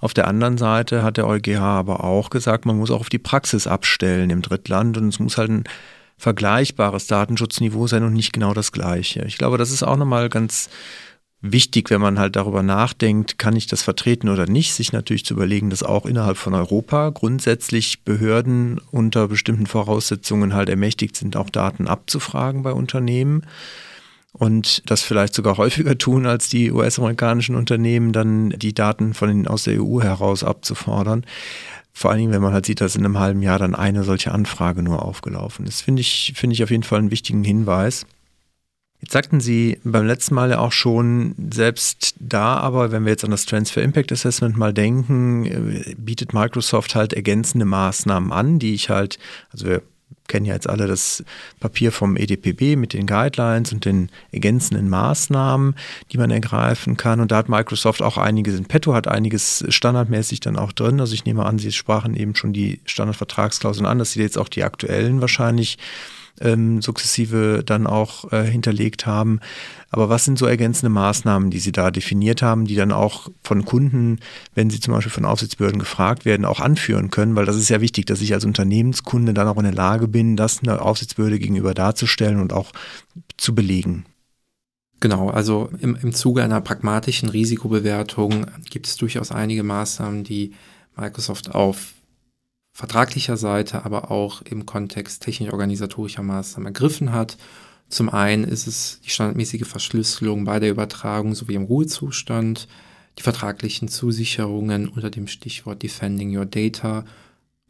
auf 0.00 0.14
der 0.14 0.26
anderen 0.26 0.58
Seite 0.58 1.02
hat 1.02 1.16
der 1.16 1.26
EuGH 1.26 1.60
aber 1.60 2.04
auch 2.04 2.30
gesagt, 2.30 2.64
man 2.66 2.76
muss 2.78 2.90
auch 2.90 3.00
auf 3.00 3.08
die 3.08 3.18
Praxis 3.18 3.66
abstellen 3.66 4.30
im 4.30 4.42
Drittland 4.42 4.96
und 4.96 5.08
es 5.08 5.18
muss 5.18 5.36
halt 5.36 5.50
ein 5.50 5.64
vergleichbares 6.16 7.06
Datenschutzniveau 7.06 7.86
sein 7.86 8.04
und 8.04 8.12
nicht 8.12 8.32
genau 8.32 8.54
das 8.54 8.72
gleiche. 8.72 9.24
Ich 9.26 9.38
glaube, 9.38 9.58
das 9.58 9.70
ist 9.70 9.82
auch 9.82 9.96
nochmal 9.96 10.28
ganz 10.28 10.68
wichtig, 11.42 11.90
wenn 11.90 12.00
man 12.00 12.18
halt 12.18 12.36
darüber 12.36 12.62
nachdenkt, 12.62 13.38
kann 13.38 13.56
ich 13.56 13.66
das 13.66 13.82
vertreten 13.82 14.28
oder 14.28 14.46
nicht, 14.46 14.74
sich 14.74 14.92
natürlich 14.92 15.24
zu 15.24 15.34
überlegen, 15.34 15.70
dass 15.70 15.82
auch 15.82 16.04
innerhalb 16.04 16.36
von 16.36 16.54
Europa 16.54 17.10
grundsätzlich 17.10 18.04
Behörden 18.04 18.80
unter 18.90 19.28
bestimmten 19.28 19.66
Voraussetzungen 19.66 20.54
halt 20.54 20.68
ermächtigt 20.68 21.16
sind, 21.16 21.36
auch 21.36 21.50
Daten 21.50 21.88
abzufragen 21.88 22.62
bei 22.62 22.72
Unternehmen 22.72 23.46
und 24.32 24.82
das 24.88 25.02
vielleicht 25.02 25.34
sogar 25.34 25.56
häufiger 25.56 25.98
tun, 25.98 26.26
als 26.26 26.48
die 26.48 26.70
US-amerikanischen 26.70 27.56
Unternehmen, 27.56 28.12
dann 28.12 28.50
die 28.50 28.74
Daten 28.74 29.14
von 29.14 29.28
den, 29.28 29.48
aus 29.48 29.64
der 29.64 29.82
EU 29.82 30.00
heraus 30.00 30.44
abzufordern. 30.44 31.24
Vor 31.92 32.10
allen 32.10 32.20
Dingen, 32.20 32.32
wenn 32.32 32.42
man 32.42 32.52
halt 32.52 32.66
sieht, 32.66 32.80
dass 32.80 32.96
in 32.96 33.04
einem 33.04 33.18
halben 33.18 33.42
Jahr 33.42 33.58
dann 33.58 33.74
eine 33.74 34.04
solche 34.04 34.32
Anfrage 34.32 34.82
nur 34.82 35.04
aufgelaufen 35.04 35.66
ist. 35.66 35.82
Finde 35.82 36.00
ich, 36.00 36.32
finde 36.36 36.54
ich 36.54 36.62
auf 36.62 36.70
jeden 36.70 36.84
Fall 36.84 37.00
einen 37.00 37.10
wichtigen 37.10 37.42
Hinweis. 37.42 38.06
Jetzt 39.00 39.12
sagten 39.12 39.40
Sie 39.40 39.80
beim 39.82 40.06
letzten 40.06 40.34
Mal 40.34 40.50
ja 40.50 40.58
auch 40.58 40.72
schon, 40.72 41.34
selbst 41.52 42.14
da 42.18 42.58
aber, 42.58 42.92
wenn 42.92 43.04
wir 43.04 43.10
jetzt 43.10 43.24
an 43.24 43.30
das 43.30 43.46
Transfer 43.46 43.82
Impact 43.82 44.12
Assessment 44.12 44.56
mal 44.56 44.74
denken, 44.74 45.46
äh, 45.46 45.94
bietet 45.96 46.34
Microsoft 46.34 46.94
halt 46.94 47.14
ergänzende 47.14 47.64
Maßnahmen 47.64 48.30
an, 48.30 48.58
die 48.58 48.74
ich 48.74 48.90
halt, 48.90 49.18
also 49.52 49.66
wir 49.66 49.82
kennen 50.30 50.46
ja 50.46 50.54
jetzt 50.54 50.70
alle 50.70 50.86
das 50.86 51.22
Papier 51.58 51.92
vom 51.92 52.16
EDPB 52.16 52.76
mit 52.76 52.94
den 52.94 53.06
Guidelines 53.06 53.72
und 53.72 53.84
den 53.84 54.08
ergänzenden 54.32 54.88
Maßnahmen, 54.88 55.74
die 56.12 56.18
man 56.18 56.30
ergreifen 56.30 56.96
kann. 56.96 57.20
Und 57.20 57.32
da 57.32 57.36
hat 57.36 57.48
Microsoft 57.50 58.00
auch 58.00 58.16
einiges 58.16 58.54
in 58.54 58.64
petto, 58.64 58.94
hat 58.94 59.08
einiges 59.08 59.64
standardmäßig 59.68 60.40
dann 60.40 60.56
auch 60.56 60.72
drin. 60.72 61.00
Also 61.00 61.12
ich 61.12 61.24
nehme 61.24 61.44
an, 61.44 61.58
Sie 61.58 61.72
sprachen 61.72 62.16
eben 62.16 62.34
schon 62.36 62.52
die 62.52 62.80
Standardvertragsklauseln 62.86 63.86
an, 63.86 63.98
dass 63.98 64.12
Sie 64.12 64.22
jetzt 64.22 64.38
auch 64.38 64.48
die 64.48 64.64
aktuellen 64.64 65.20
wahrscheinlich 65.20 65.76
ähm, 66.40 66.82
sukzessive 66.82 67.62
dann 67.64 67.86
auch 67.86 68.32
äh, 68.32 68.44
hinterlegt 68.44 69.06
haben. 69.06 69.40
Aber 69.90 70.08
was 70.08 70.24
sind 70.24 70.38
so 70.38 70.46
ergänzende 70.46 70.90
Maßnahmen, 70.90 71.50
die 71.50 71.58
Sie 71.58 71.72
da 71.72 71.90
definiert 71.90 72.42
haben, 72.42 72.64
die 72.64 72.76
dann 72.76 72.92
auch 72.92 73.28
von 73.42 73.64
Kunden, 73.64 74.20
wenn 74.54 74.70
sie 74.70 74.80
zum 74.80 74.94
Beispiel 74.94 75.10
von 75.10 75.24
Aufsichtsbehörden 75.24 75.80
gefragt 75.80 76.24
werden, 76.24 76.44
auch 76.44 76.60
anführen 76.60 77.10
können? 77.10 77.34
Weil 77.34 77.46
das 77.46 77.56
ist 77.56 77.70
ja 77.70 77.80
wichtig, 77.80 78.06
dass 78.06 78.20
ich 78.20 78.32
als 78.32 78.44
Unternehmenskunde 78.44 79.34
dann 79.34 79.48
auch 79.48 79.56
in 79.56 79.64
der 79.64 79.74
Lage 79.74 80.06
bin, 80.06 80.36
das 80.36 80.62
einer 80.62 80.84
Aufsichtsbehörde 80.84 81.38
gegenüber 81.38 81.74
darzustellen 81.74 82.40
und 82.40 82.52
auch 82.52 82.72
zu 83.36 83.54
belegen. 83.54 84.04
Genau, 85.00 85.30
also 85.30 85.70
im, 85.80 85.96
im 85.96 86.12
Zuge 86.12 86.44
einer 86.44 86.60
pragmatischen 86.60 87.30
Risikobewertung 87.30 88.46
gibt 88.68 88.86
es 88.86 88.96
durchaus 88.96 89.32
einige 89.32 89.62
Maßnahmen, 89.62 90.24
die 90.24 90.52
Microsoft 90.94 91.54
auf 91.54 91.94
vertraglicher 92.80 93.36
Seite, 93.36 93.84
aber 93.84 94.10
auch 94.10 94.40
im 94.40 94.64
Kontext 94.64 95.22
technisch-organisatorischer 95.22 96.22
Maßnahmen 96.22 96.68
ergriffen 96.68 97.12
hat. 97.12 97.36
Zum 97.90 98.08
einen 98.08 98.44
ist 98.44 98.66
es 98.66 99.00
die 99.04 99.10
standardmäßige 99.10 99.66
Verschlüsselung 99.66 100.44
bei 100.44 100.60
der 100.60 100.70
Übertragung 100.70 101.34
sowie 101.34 101.56
im 101.56 101.64
Ruhezustand, 101.64 102.68
die 103.18 103.22
vertraglichen 103.22 103.88
Zusicherungen 103.88 104.88
unter 104.88 105.10
dem 105.10 105.26
Stichwort 105.26 105.82
Defending 105.82 106.34
Your 106.34 106.46
Data, 106.46 107.04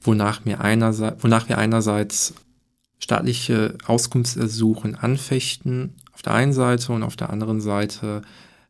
wonach, 0.01 0.45
mir 0.45 0.61
einerseits, 0.61 1.25
wonach 1.25 1.49
wir 1.49 1.59
einerseits 1.59 2.35
staatliche 3.01 3.79
Auskunftsersuchen 3.87 4.95
anfechten, 4.95 5.95
auf 6.13 6.23
der 6.23 6.35
einen 6.35 6.53
Seite 6.53 6.93
und 6.93 7.03
auf 7.03 7.17
der 7.17 7.31
anderen 7.31 7.61
Seite 7.61 8.23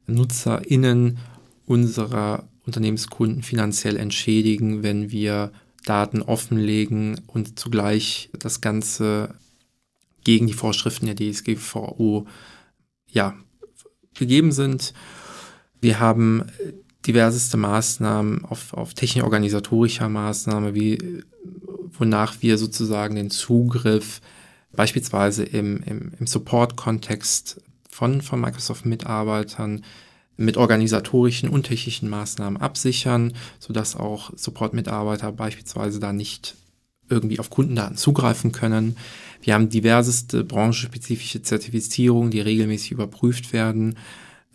NutzerInnen 0.06 1.18
unserer 1.66 2.44
Unternehmenskunden 2.64 3.42
finanziell 3.42 3.99
entschädigen, 3.99 4.82
wenn 4.82 5.11
wir 5.11 5.52
Daten 5.84 6.22
offenlegen 6.22 7.20
und 7.26 7.58
zugleich 7.58 8.30
das 8.38 8.60
Ganze 8.60 9.34
gegen 10.25 10.46
die 10.46 10.52
Vorschriften 10.52 11.06
der 11.06 11.16
DSGVO 11.16 12.26
ja, 13.06 13.34
gegeben 14.14 14.52
sind. 14.52 14.92
Wir 15.80 15.99
haben 15.99 16.44
diverseste 17.06 17.56
Maßnahmen 17.56 18.44
auf, 18.44 18.75
auf 18.75 18.94
technisch-organisatorischer 18.94 20.08
Maßnahme, 20.08 20.75
wie, 20.75 21.22
wonach 21.99 22.37
wir 22.40 22.58
sozusagen 22.58 23.14
den 23.14 23.30
Zugriff 23.30 24.20
beispielsweise 24.72 25.44
im, 25.44 25.82
im, 25.84 26.12
im 26.18 26.26
Support-Kontext 26.26 27.62
von, 27.88 28.20
von 28.20 28.40
Microsoft-Mitarbeitern 28.40 29.84
mit 30.40 30.56
organisatorischen 30.56 31.49
und 31.49 31.64
technischen 31.64 32.09
Maßnahmen 32.09 32.61
absichern, 32.61 33.35
sodass 33.59 33.94
auch 33.94 34.32
Support-Mitarbeiter 34.37 35.32
beispielsweise 35.32 36.00
da 36.00 36.12
nicht 36.12 36.56
irgendwie 37.09 37.38
auf 37.38 37.50
Kundendaten 37.50 37.97
zugreifen 37.97 38.52
können. 38.52 38.97
Wir 39.42 39.54
haben 39.54 39.68
diverseste 39.68 40.44
branchenspezifische 40.44 41.42
Zertifizierungen, 41.42 42.30
die 42.30 42.40
regelmäßig 42.40 42.92
überprüft 42.92 43.52
werden. 43.52 43.97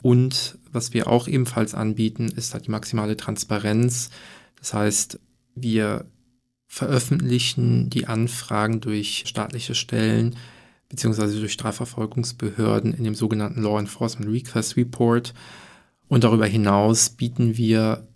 Und 0.01 0.57
was 0.71 0.93
wir 0.93 1.07
auch 1.07 1.27
ebenfalls 1.27 1.75
anbieten, 1.75 2.29
ist 2.35 2.53
halt 2.53 2.65
die 2.65 2.71
maximale 2.71 3.17
Transparenz. 3.17 4.09
Das 4.57 4.73
heißt, 4.73 5.19
wir 5.53 6.05
veröffentlichen 6.67 7.89
die 7.89 8.07
Anfragen 8.07 8.81
durch 8.81 9.23
staatliche 9.27 9.75
Stellen 9.75 10.35
beziehungsweise 10.89 11.39
durch 11.39 11.53
Strafverfolgungsbehörden 11.53 12.93
in 12.93 13.03
dem 13.03 13.15
sogenannten 13.15 13.61
Law 13.61 13.79
Enforcement 13.79 14.31
Request 14.31 14.77
Report 14.77 15.33
und 16.07 16.23
darüber 16.23 16.45
hinaus 16.45 17.09
bieten 17.09 17.57
wir, 17.57 18.07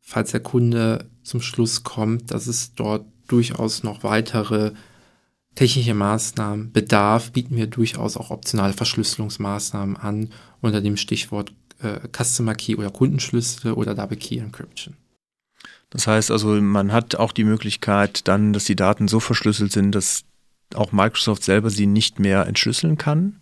falls 0.00 0.30
der 0.30 0.40
Kunde 0.40 1.08
zum 1.22 1.40
Schluss 1.40 1.82
kommt, 1.82 2.30
dass 2.30 2.46
es 2.46 2.74
dort 2.74 3.04
durchaus 3.26 3.82
noch 3.82 4.04
weitere 4.04 4.72
technische 5.54 5.94
Maßnahmen 5.94 6.72
bedarf, 6.72 7.32
bieten 7.32 7.56
wir 7.56 7.66
durchaus 7.66 8.16
auch 8.16 8.30
optionale 8.30 8.74
Verschlüsselungsmaßnahmen 8.74 9.96
an 9.96 10.28
unter 10.60 10.80
dem 10.80 10.96
Stichwort 10.96 11.52
äh, 11.80 12.00
Customer 12.12 12.54
Key 12.54 12.76
oder 12.76 12.90
Kundenschlüssel 12.90 13.72
oder 13.72 13.94
Double 13.94 14.16
Key 14.16 14.38
Encryption. 14.38 14.94
Das 15.90 16.06
heißt 16.06 16.30
also, 16.30 16.60
man 16.60 16.92
hat 16.92 17.16
auch 17.16 17.32
die 17.32 17.44
Möglichkeit 17.44 18.28
dann, 18.28 18.52
dass 18.52 18.64
die 18.64 18.76
Daten 18.76 19.08
so 19.08 19.18
verschlüsselt 19.18 19.72
sind, 19.72 19.92
dass 19.92 20.24
auch 20.74 20.92
Microsoft 20.92 21.44
selber 21.44 21.70
sie 21.70 21.86
nicht 21.86 22.18
mehr 22.18 22.46
entschlüsseln 22.46 22.98
kann? 22.98 23.40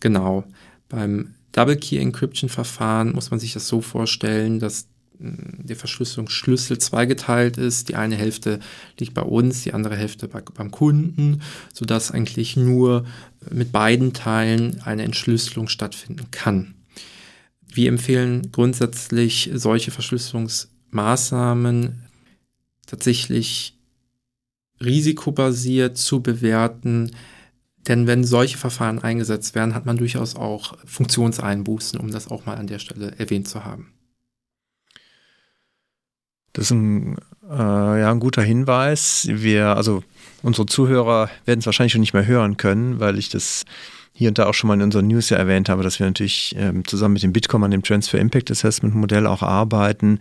Genau. 0.00 0.44
Beim 0.88 1.34
Double 1.56 1.76
Key 1.76 1.98
Encryption 1.98 2.50
Verfahren 2.50 3.14
muss 3.14 3.30
man 3.30 3.40
sich 3.40 3.54
das 3.54 3.66
so 3.66 3.80
vorstellen, 3.80 4.58
dass 4.58 4.88
der 5.18 5.76
Verschlüsselungsschlüssel 5.76 6.76
zweigeteilt 6.76 7.56
ist. 7.56 7.88
Die 7.88 7.96
eine 7.96 8.16
Hälfte 8.16 8.60
liegt 9.00 9.14
bei 9.14 9.22
uns, 9.22 9.62
die 9.62 9.72
andere 9.72 9.96
Hälfte 9.96 10.28
bei, 10.28 10.42
beim 10.42 10.70
Kunden, 10.70 11.40
sodass 11.72 12.10
eigentlich 12.10 12.58
nur 12.58 13.06
mit 13.50 13.72
beiden 13.72 14.12
Teilen 14.12 14.82
eine 14.82 15.04
Entschlüsselung 15.04 15.68
stattfinden 15.68 16.26
kann. 16.30 16.74
Wir 17.66 17.88
empfehlen 17.88 18.52
grundsätzlich 18.52 19.50
solche 19.54 19.90
Verschlüsselungsmaßnahmen 19.90 22.02
tatsächlich 22.86 23.78
risikobasiert 24.82 25.96
zu 25.96 26.20
bewerten, 26.20 27.12
denn 27.88 28.06
wenn 28.06 28.24
solche 28.24 28.58
Verfahren 28.58 28.98
eingesetzt 28.98 29.54
werden, 29.54 29.74
hat 29.74 29.86
man 29.86 29.96
durchaus 29.96 30.34
auch 30.34 30.76
Funktionseinbußen, 30.84 31.98
um 32.00 32.10
das 32.10 32.28
auch 32.28 32.46
mal 32.46 32.56
an 32.56 32.66
der 32.66 32.78
Stelle 32.78 33.14
erwähnt 33.18 33.48
zu 33.48 33.64
haben. 33.64 33.92
Das 36.52 36.66
ist 36.66 36.70
ein, 36.70 37.16
äh, 37.48 38.00
ja, 38.00 38.10
ein 38.10 38.20
guter 38.20 38.42
Hinweis. 38.42 39.28
Wir, 39.30 39.76
also 39.76 40.02
unsere 40.42 40.66
Zuhörer 40.66 41.30
werden 41.44 41.60
es 41.60 41.66
wahrscheinlich 41.66 41.92
schon 41.92 42.00
nicht 42.00 42.14
mehr 42.14 42.26
hören 42.26 42.56
können, 42.56 42.98
weil 42.98 43.18
ich 43.18 43.28
das 43.28 43.64
hier 44.18 44.28
und 44.28 44.38
da 44.38 44.46
auch 44.46 44.54
schon 44.54 44.68
mal 44.68 44.74
in 44.74 44.82
unseren 44.82 45.08
News 45.08 45.28
ja 45.28 45.36
erwähnt 45.36 45.68
habe, 45.68 45.82
dass 45.82 45.98
wir 45.98 46.06
natürlich 46.06 46.56
ähm, 46.58 46.86
zusammen 46.86 47.14
mit 47.14 47.22
dem 47.22 47.34
Bitkom 47.34 47.62
an 47.64 47.70
dem 47.70 47.82
Transfer 47.82 48.18
Impact 48.18 48.50
Assessment 48.50 48.94
Modell 48.94 49.26
auch 49.26 49.42
arbeiten. 49.42 50.20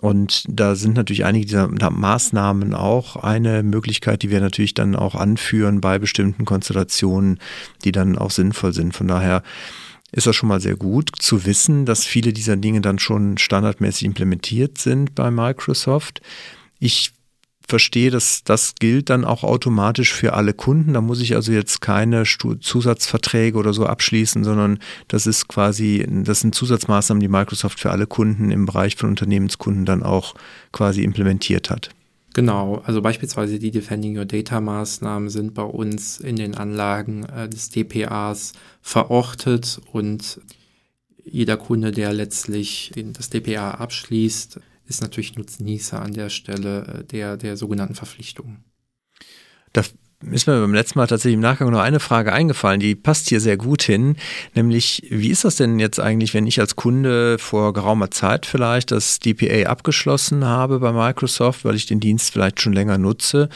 Und 0.00 0.44
da 0.48 0.76
sind 0.76 0.94
natürlich 0.94 1.24
einige 1.24 1.44
dieser 1.44 1.68
Maßnahmen 1.68 2.74
auch 2.74 3.16
eine 3.16 3.64
Möglichkeit, 3.64 4.22
die 4.22 4.30
wir 4.30 4.40
natürlich 4.40 4.74
dann 4.74 4.94
auch 4.94 5.16
anführen 5.16 5.80
bei 5.80 5.98
bestimmten 5.98 6.44
Konstellationen, 6.44 7.40
die 7.82 7.90
dann 7.90 8.16
auch 8.16 8.30
sinnvoll 8.30 8.72
sind. 8.72 8.94
Von 8.94 9.08
daher 9.08 9.42
ist 10.12 10.28
das 10.28 10.36
schon 10.36 10.48
mal 10.48 10.60
sehr 10.60 10.76
gut 10.76 11.10
zu 11.18 11.44
wissen, 11.44 11.86
dass 11.86 12.04
viele 12.04 12.32
dieser 12.32 12.56
Dinge 12.56 12.80
dann 12.82 13.00
schon 13.00 13.36
standardmäßig 13.36 14.04
implementiert 14.04 14.78
sind 14.78 15.16
bei 15.16 15.32
Microsoft. 15.32 16.22
Ich 16.78 17.10
verstehe, 17.68 18.10
dass 18.10 18.44
das 18.44 18.74
gilt 18.76 19.10
dann 19.10 19.24
auch 19.24 19.42
automatisch 19.42 20.12
für 20.12 20.34
alle 20.34 20.52
Kunden. 20.52 20.94
Da 20.94 21.00
muss 21.00 21.20
ich 21.20 21.34
also 21.34 21.52
jetzt 21.52 21.80
keine 21.80 22.24
Zusatzverträge 22.24 23.58
oder 23.58 23.72
so 23.72 23.86
abschließen, 23.86 24.44
sondern 24.44 24.78
das 25.08 25.26
ist 25.26 25.48
quasi, 25.48 26.06
das 26.08 26.40
sind 26.40 26.54
Zusatzmaßnahmen, 26.54 27.20
die 27.20 27.28
Microsoft 27.28 27.80
für 27.80 27.90
alle 27.90 28.06
Kunden 28.06 28.50
im 28.50 28.66
Bereich 28.66 28.96
von 28.96 29.10
Unternehmenskunden 29.10 29.84
dann 29.84 30.02
auch 30.02 30.34
quasi 30.72 31.02
implementiert 31.02 31.70
hat. 31.70 31.90
Genau, 32.34 32.82
also 32.84 33.00
beispielsweise 33.00 33.60
die 33.60 33.70
Defending 33.70 34.18
Your 34.18 34.24
Data 34.24 34.60
Maßnahmen 34.60 35.30
sind 35.30 35.54
bei 35.54 35.62
uns 35.62 36.18
in 36.18 36.34
den 36.34 36.56
Anlagen 36.56 37.24
äh, 37.26 37.48
des 37.48 37.70
DPAs 37.70 38.54
verortet 38.82 39.80
und 39.92 40.40
jeder 41.24 41.56
Kunde, 41.56 41.92
der 41.92 42.12
letztlich 42.12 42.92
das 42.96 43.30
DPA 43.30 43.70
abschließt, 43.72 44.60
ist 44.86 45.02
natürlich 45.02 45.36
Nutznießer 45.36 46.00
an 46.00 46.12
der 46.12 46.28
Stelle 46.28 47.00
äh, 47.00 47.04
der, 47.04 47.36
der 47.36 47.56
sogenannten 47.56 47.94
Verpflichtungen. 47.94 48.64
Da 49.72 49.82
ist 50.30 50.46
mir 50.46 50.60
beim 50.60 50.74
letzten 50.74 50.98
Mal 50.98 51.06
tatsächlich 51.06 51.34
im 51.34 51.40
Nachgang 51.40 51.70
noch 51.70 51.80
eine 51.80 52.00
Frage 52.00 52.32
eingefallen, 52.32 52.80
die 52.80 52.94
passt 52.94 53.28
hier 53.28 53.40
sehr 53.40 53.56
gut 53.56 53.82
hin, 53.82 54.16
nämlich 54.54 55.02
wie 55.10 55.30
ist 55.30 55.44
das 55.44 55.56
denn 55.56 55.78
jetzt 55.78 56.00
eigentlich, 56.00 56.32
wenn 56.32 56.46
ich 56.46 56.60
als 56.60 56.76
Kunde 56.76 57.38
vor 57.38 57.72
geraumer 57.72 58.10
Zeit 58.10 58.46
vielleicht 58.46 58.90
das 58.90 59.18
DPA 59.18 59.68
abgeschlossen 59.68 60.44
habe 60.44 60.80
bei 60.80 60.92
Microsoft, 60.92 61.64
weil 61.64 61.74
ich 61.74 61.86
den 61.86 62.00
Dienst 62.00 62.32
vielleicht 62.32 62.60
schon 62.60 62.72
länger 62.72 62.96
nutze, 62.96 63.48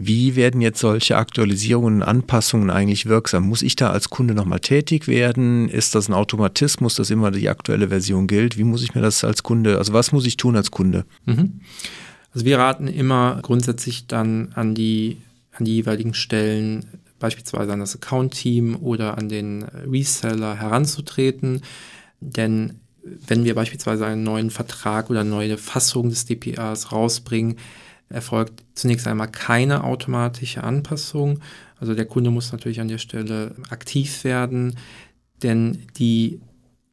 wie 0.00 0.36
werden 0.36 0.60
jetzt 0.60 0.78
solche 0.78 1.16
Aktualisierungen 1.16 1.96
und 1.96 2.02
Anpassungen 2.08 2.70
eigentlich 2.70 3.06
wirksam? 3.06 3.48
Muss 3.48 3.62
ich 3.62 3.74
da 3.74 3.90
als 3.90 4.10
Kunde 4.10 4.32
nochmal 4.32 4.60
tätig 4.60 5.08
werden? 5.08 5.68
Ist 5.68 5.96
das 5.96 6.08
ein 6.08 6.14
Automatismus, 6.14 6.94
dass 6.94 7.10
immer 7.10 7.32
die 7.32 7.48
aktuelle 7.48 7.88
Version 7.88 8.28
gilt? 8.28 8.56
Wie 8.56 8.62
muss 8.62 8.84
ich 8.84 8.94
mir 8.94 9.00
das 9.00 9.24
als 9.24 9.42
Kunde, 9.42 9.76
also 9.76 9.92
was 9.92 10.12
muss 10.12 10.24
ich 10.24 10.36
tun 10.36 10.54
als 10.54 10.70
Kunde? 10.70 11.04
Mhm. 11.26 11.62
Also 12.32 12.46
wir 12.46 12.60
raten 12.60 12.86
immer 12.86 13.40
grundsätzlich 13.42 14.06
dann 14.06 14.52
an 14.54 14.76
die, 14.76 15.16
an 15.50 15.64
die 15.64 15.74
jeweiligen 15.74 16.14
Stellen, 16.14 16.84
beispielsweise 17.18 17.72
an 17.72 17.80
das 17.80 17.96
Account-Team 17.96 18.76
oder 18.76 19.18
an 19.18 19.28
den 19.28 19.64
Reseller 19.64 20.60
heranzutreten. 20.60 21.62
Denn 22.20 22.78
wenn 23.02 23.42
wir 23.42 23.56
beispielsweise 23.56 24.06
einen 24.06 24.22
neuen 24.22 24.50
Vertrag 24.50 25.10
oder 25.10 25.22
eine 25.22 25.30
neue 25.30 25.58
Fassung 25.58 26.08
des 26.08 26.24
DPAs 26.24 26.92
rausbringen, 26.92 27.56
erfolgt 28.08 28.64
zunächst 28.74 29.06
einmal 29.06 29.28
keine 29.28 29.84
automatische 29.84 30.64
Anpassung. 30.64 31.40
Also 31.80 31.94
der 31.94 32.06
Kunde 32.06 32.30
muss 32.30 32.52
natürlich 32.52 32.80
an 32.80 32.88
der 32.88 32.98
Stelle 32.98 33.54
aktiv 33.70 34.24
werden, 34.24 34.76
denn 35.42 35.86
die 35.96 36.40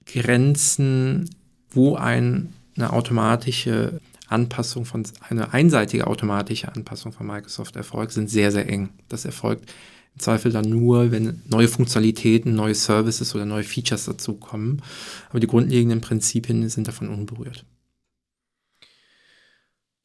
Grenzen, 0.05 1.29
wo 1.69 1.95
ein, 1.95 2.53
eine 2.75 2.93
automatische 2.93 3.99
Anpassung 4.27 4.85
von, 4.85 5.03
eine 5.29 5.53
einseitige 5.53 6.07
automatische 6.07 6.73
Anpassung 6.73 7.11
von 7.11 7.27
Microsoft 7.27 7.75
erfolgt, 7.75 8.11
sind 8.11 8.29
sehr, 8.29 8.51
sehr 8.51 8.67
eng. 8.69 8.89
Das 9.09 9.25
erfolgt 9.25 9.71
im 10.15 10.19
Zweifel 10.19 10.51
dann 10.51 10.69
nur, 10.69 11.11
wenn 11.11 11.41
neue 11.49 11.67
Funktionalitäten, 11.67 12.55
neue 12.55 12.75
Services 12.75 13.35
oder 13.35 13.45
neue 13.45 13.63
Features 13.63 14.05
dazukommen. 14.05 14.81
Aber 15.29 15.39
die 15.39 15.47
grundlegenden 15.47 16.01
Prinzipien 16.01 16.67
sind 16.69 16.87
davon 16.87 17.09
unberührt. 17.09 17.65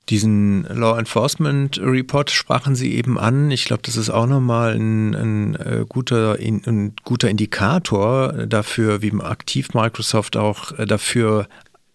Diesen 0.08 0.64
Law 0.64 0.98
Enforcement 0.98 1.78
Report 1.80 2.30
sprachen 2.30 2.74
Sie 2.74 2.94
eben 2.94 3.18
an. 3.18 3.50
Ich 3.50 3.64
glaube, 3.64 3.82
das 3.84 3.96
ist 3.96 4.10
auch 4.10 4.26
nochmal 4.26 4.74
ein, 4.74 5.14
ein, 5.14 5.54
äh, 5.54 5.84
guter, 5.88 6.36
ein 6.40 6.94
guter 7.04 7.30
Indikator 7.30 8.32
dafür, 8.46 9.02
wie 9.02 9.12
aktiv 9.20 9.72
Microsoft 9.72 10.36
auch 10.36 10.76
äh, 10.78 10.86
dafür 10.86 11.46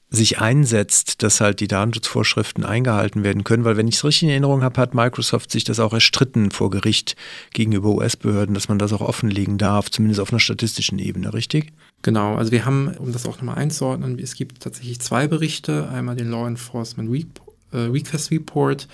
sich 0.10 0.40
einsetzt, 0.40 1.24
dass 1.24 1.42
halt 1.42 1.60
die 1.60 1.68
Datenschutzvorschriften 1.68 2.64
eingehalten 2.64 3.24
werden 3.24 3.44
können, 3.44 3.66
weil 3.66 3.78
wenn 3.78 3.88
ich 3.88 3.96
es 3.96 4.04
richtig 4.04 4.24
in 4.24 4.30
Erinnerung 4.30 4.64
habe, 4.64 4.80
hat 4.80 4.94
Microsoft 4.94 5.52
sich 5.52 5.64
das 5.64 5.80
auch 5.80 5.94
erstritten 5.94 6.52
vor 6.52 6.70
Gericht 6.70 7.16
gegenüber 7.54 7.90
US-Behörden, 7.90 8.54
dass 8.54 8.70
man 8.70 8.80
das 8.80 8.94
auch 8.94 9.02
offenlegen 9.02 9.58
darf, 9.58 9.90
zumindest 9.90 10.22
auf 10.22 10.32
einer 10.32 10.40
statistischen 10.40 11.00
Ebene, 11.00 11.34
richtig? 11.34 11.74
Genau, 12.02 12.36
also 12.36 12.52
wir 12.52 12.66
haben, 12.66 12.96
um 12.98 13.12
das 13.12 13.26
auch 13.26 13.38
nochmal 13.38 13.58
einzuordnen, 13.58 14.18
es 14.20 14.36
gibt 14.36 14.62
tatsächlich 14.62 15.02
zwei 15.02 15.28
Berichte, 15.28 15.90
einmal 15.90 16.16
den 16.16 16.30
Law 16.30 16.48
Enforcement 16.48 17.12
Report 17.12 17.45
äh, 17.72 17.78
Request 17.78 18.32
Report 18.32 18.88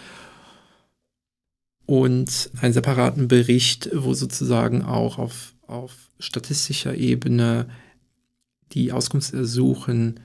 und 1.85 2.51
einen 2.61 2.73
separaten 2.73 3.27
Bericht, 3.27 3.89
wo 3.93 4.13
sozusagen 4.13 4.83
auch 4.83 5.17
auf, 5.17 5.53
auf 5.67 6.09
statistischer 6.19 6.95
Ebene 6.95 7.67
die 8.71 8.91
Auskunftsersuchen 8.91 10.19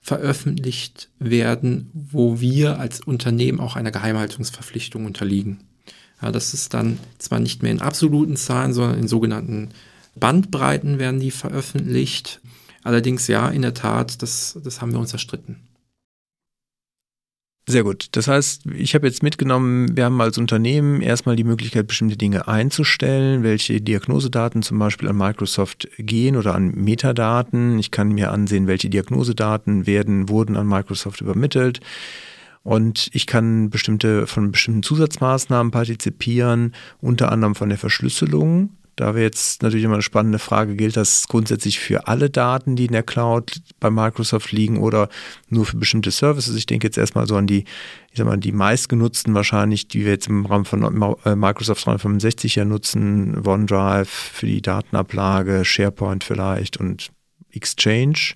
veröffentlicht 0.00 1.10
werden, 1.18 1.90
wo 1.92 2.40
wir 2.40 2.78
als 2.78 3.00
Unternehmen 3.00 3.60
auch 3.60 3.76
einer 3.76 3.90
Geheimhaltungsverpflichtung 3.90 5.04
unterliegen. 5.06 5.64
Ja, 6.22 6.30
das 6.32 6.54
ist 6.54 6.74
dann 6.74 6.98
zwar 7.18 7.40
nicht 7.40 7.62
mehr 7.62 7.72
in 7.72 7.80
absoluten 7.80 8.36
Zahlen, 8.36 8.72
sondern 8.72 8.98
in 8.98 9.08
sogenannten 9.08 9.70
Bandbreiten 10.14 10.98
werden 10.98 11.20
die 11.20 11.30
veröffentlicht. 11.30 12.40
Allerdings 12.82 13.26
ja, 13.26 13.48
in 13.48 13.62
der 13.62 13.74
Tat, 13.74 14.22
das, 14.22 14.58
das 14.62 14.80
haben 14.80 14.92
wir 14.92 14.98
uns 14.98 15.12
erstritten. 15.12 15.56
Sehr 17.68 17.84
gut. 17.84 18.08
Das 18.12 18.28
heißt, 18.28 18.62
ich 18.74 18.94
habe 18.94 19.06
jetzt 19.06 19.22
mitgenommen, 19.22 19.94
wir 19.94 20.06
haben 20.06 20.18
als 20.22 20.38
Unternehmen 20.38 21.02
erstmal 21.02 21.36
die 21.36 21.44
Möglichkeit, 21.44 21.86
bestimmte 21.86 22.16
Dinge 22.16 22.48
einzustellen, 22.48 23.42
welche 23.42 23.82
Diagnosedaten 23.82 24.62
zum 24.62 24.78
Beispiel 24.78 25.06
an 25.06 25.18
Microsoft 25.18 25.86
gehen 25.98 26.36
oder 26.36 26.54
an 26.54 26.70
Metadaten. 26.70 27.78
Ich 27.78 27.90
kann 27.90 28.08
mir 28.08 28.32
ansehen, 28.32 28.68
welche 28.68 28.88
Diagnosedaten 28.88 29.86
werden, 29.86 30.30
wurden 30.30 30.56
an 30.56 30.66
Microsoft 30.66 31.20
übermittelt. 31.20 31.80
Und 32.62 33.10
ich 33.12 33.26
kann 33.26 33.68
bestimmte, 33.68 34.26
von 34.26 34.50
bestimmten 34.50 34.82
Zusatzmaßnahmen 34.82 35.70
partizipieren, 35.70 36.74
unter 37.02 37.30
anderem 37.30 37.54
von 37.54 37.68
der 37.68 37.76
Verschlüsselung. 37.76 38.70
Da 38.98 39.14
wäre 39.14 39.22
jetzt 39.22 39.62
natürlich 39.62 39.84
immer 39.84 39.94
eine 39.94 40.02
spannende 40.02 40.40
Frage, 40.40 40.74
gilt 40.74 40.96
das 40.96 41.28
grundsätzlich 41.28 41.78
für 41.78 42.08
alle 42.08 42.30
Daten, 42.30 42.74
die 42.74 42.86
in 42.86 42.92
der 42.92 43.04
Cloud 43.04 43.62
bei 43.78 43.90
Microsoft 43.90 44.50
liegen 44.50 44.78
oder 44.78 45.08
nur 45.48 45.66
für 45.66 45.76
bestimmte 45.76 46.10
Services? 46.10 46.56
Ich 46.56 46.66
denke 46.66 46.88
jetzt 46.88 46.98
erstmal 46.98 47.28
so 47.28 47.36
an 47.36 47.46
die, 47.46 47.60
ich 48.10 48.18
sag 48.18 48.26
mal, 48.26 48.36
die 48.36 48.50
meistgenutzten 48.50 49.34
wahrscheinlich, 49.34 49.86
die 49.86 50.04
wir 50.04 50.10
jetzt 50.10 50.26
im 50.26 50.44
Rahmen 50.46 50.64
von 50.64 50.82
äh, 51.24 51.36
Microsoft 51.36 51.86
365 51.86 52.56
ja 52.56 52.64
nutzen, 52.64 53.46
OneDrive 53.46 54.08
für 54.08 54.46
die 54.46 54.62
Datenablage, 54.62 55.64
SharePoint 55.64 56.24
vielleicht 56.24 56.76
und 56.76 57.10
Exchange. 57.52 58.34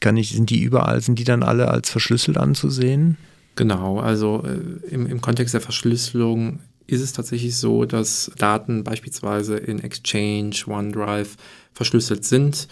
Kann 0.00 0.16
ich, 0.16 0.30
sind 0.30 0.50
die 0.50 0.62
überall, 0.62 1.00
sind 1.00 1.18
die 1.18 1.24
dann 1.24 1.42
alle 1.42 1.66
als 1.66 1.90
verschlüsselt 1.90 2.38
anzusehen? 2.38 3.16
Genau, 3.56 3.98
also 3.98 4.44
äh, 4.46 4.94
im, 4.94 5.08
im 5.08 5.20
Kontext 5.20 5.52
der 5.52 5.60
Verschlüsselung 5.60 6.60
ist 6.86 7.00
es 7.00 7.12
tatsächlich 7.12 7.56
so, 7.56 7.84
dass 7.84 8.30
Daten 8.36 8.84
beispielsweise 8.84 9.56
in 9.56 9.80
Exchange, 9.80 10.54
OneDrive 10.66 11.36
verschlüsselt 11.72 12.24
sind. 12.24 12.68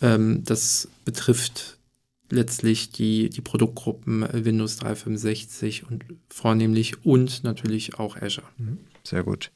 Ähm, 0.00 0.42
das 0.44 0.88
betrifft 1.04 1.78
letztlich 2.30 2.90
die, 2.90 3.30
die 3.30 3.40
Produktgruppen 3.40 4.26
Windows 4.32 4.76
365 4.76 5.88
und 5.88 6.04
vornehmlich 6.28 7.04
und 7.04 7.44
natürlich 7.44 7.98
auch 7.98 8.16
Azure. 8.16 8.46
Mhm. 8.58 8.78
Sehr 9.04 9.22
gut. 9.22 9.50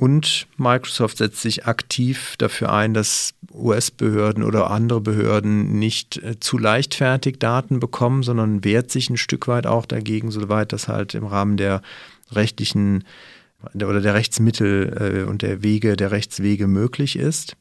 Und 0.00 0.46
Microsoft 0.56 1.18
setzt 1.18 1.42
sich 1.42 1.66
aktiv 1.66 2.36
dafür 2.38 2.72
ein, 2.72 2.94
dass 2.94 3.34
US-Behörden 3.52 4.44
oder 4.44 4.70
andere 4.70 5.00
Behörden 5.00 5.76
nicht 5.76 6.18
äh, 6.18 6.38
zu 6.38 6.56
leichtfertig 6.56 7.40
Daten 7.40 7.80
bekommen, 7.80 8.22
sondern 8.22 8.62
wehrt 8.62 8.92
sich 8.92 9.10
ein 9.10 9.16
Stück 9.16 9.48
weit 9.48 9.66
auch 9.66 9.86
dagegen, 9.86 10.30
soweit 10.30 10.72
das 10.72 10.86
halt 10.86 11.14
im 11.14 11.26
Rahmen 11.26 11.56
der 11.56 11.82
rechtlichen 12.30 13.04
oder 13.74 14.00
der 14.00 14.14
Rechtsmittel 14.14 15.24
äh, 15.24 15.28
und 15.28 15.42
der 15.42 15.62
Wege, 15.62 15.96
der 15.96 16.12
Rechtswege 16.12 16.66
möglich 16.66 17.16
ist. 17.16 17.56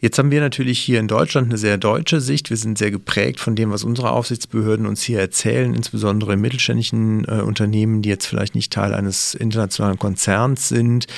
Jetzt 0.00 0.16
haben 0.16 0.30
wir 0.30 0.40
natürlich 0.40 0.78
hier 0.78 1.00
in 1.00 1.08
Deutschland 1.08 1.48
eine 1.48 1.58
sehr 1.58 1.76
deutsche 1.76 2.20
Sicht. 2.20 2.50
Wir 2.50 2.56
sind 2.56 2.78
sehr 2.78 2.92
geprägt 2.92 3.40
von 3.40 3.56
dem, 3.56 3.72
was 3.72 3.82
unsere 3.82 4.12
Aufsichtsbehörden 4.12 4.86
uns 4.86 5.02
hier 5.02 5.18
erzählen, 5.18 5.74
insbesondere 5.74 6.34
in 6.34 6.40
mittelständischen 6.40 7.24
äh, 7.24 7.42
Unternehmen, 7.42 8.00
die 8.00 8.08
jetzt 8.08 8.26
vielleicht 8.26 8.54
nicht 8.54 8.72
Teil 8.72 8.94
eines 8.94 9.34
internationalen 9.34 9.98
Konzerns 9.98 10.68
sind. 10.68 11.08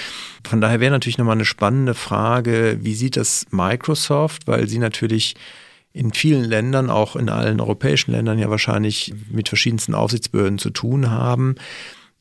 Von 0.49 0.63
daher 0.63 0.81
wäre 0.81 0.93
natürlich 0.93 1.19
nochmal 1.19 1.37
eine 1.37 1.45
spannende 1.45 1.93
Frage, 1.93 2.79
wie 2.81 2.95
sieht 2.95 3.19
das 3.19 3.45
Microsoft, 3.51 4.47
weil 4.47 4.67
sie 4.67 4.79
natürlich 4.79 5.35
in 5.93 6.13
vielen 6.13 6.45
Ländern, 6.45 6.91
auch 6.91 7.17
in 7.17 7.29
allen 7.29 7.61
europäischen 7.61 8.13
Ländern 8.13 8.39
ja 8.39 8.51
wahrscheinlich 8.51 9.13
mit 9.31 9.49
verschiedensten 9.49 9.95
Aufsichtsbehörden 9.95 10.59
zu 10.59 10.71
tun 10.71 11.11
haben. 11.11 11.57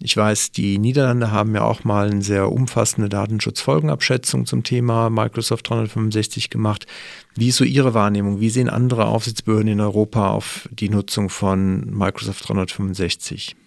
Ich 0.01 0.15
weiß, 0.15 0.51
die 0.51 0.77
Niederlande 0.77 1.31
haben 1.31 1.53
ja 1.53 1.63
auch 1.63 1.83
mal 1.83 2.09
eine 2.09 2.21
sehr 2.21 2.51
umfassende 2.51 3.09
Datenschutzfolgenabschätzung 3.09 4.45
zum 4.45 4.63
Thema 4.63 5.09
Microsoft 5.09 5.69
365 5.69 6.49
gemacht. 6.49 6.87
Wie 7.35 7.49
ist 7.49 7.57
so 7.57 7.65
Ihre 7.65 7.93
Wahrnehmung? 7.93 8.39
Wie 8.39 8.49
sehen 8.49 8.69
andere 8.69 9.07
Aufsichtsbehörden 9.07 9.67
in 9.67 9.81
Europa 9.81 10.29
auf 10.29 10.69
die 10.71 10.87
Nutzung 10.87 11.29
von 11.29 11.81
Microsoft 11.93 12.47
365? 12.47 13.57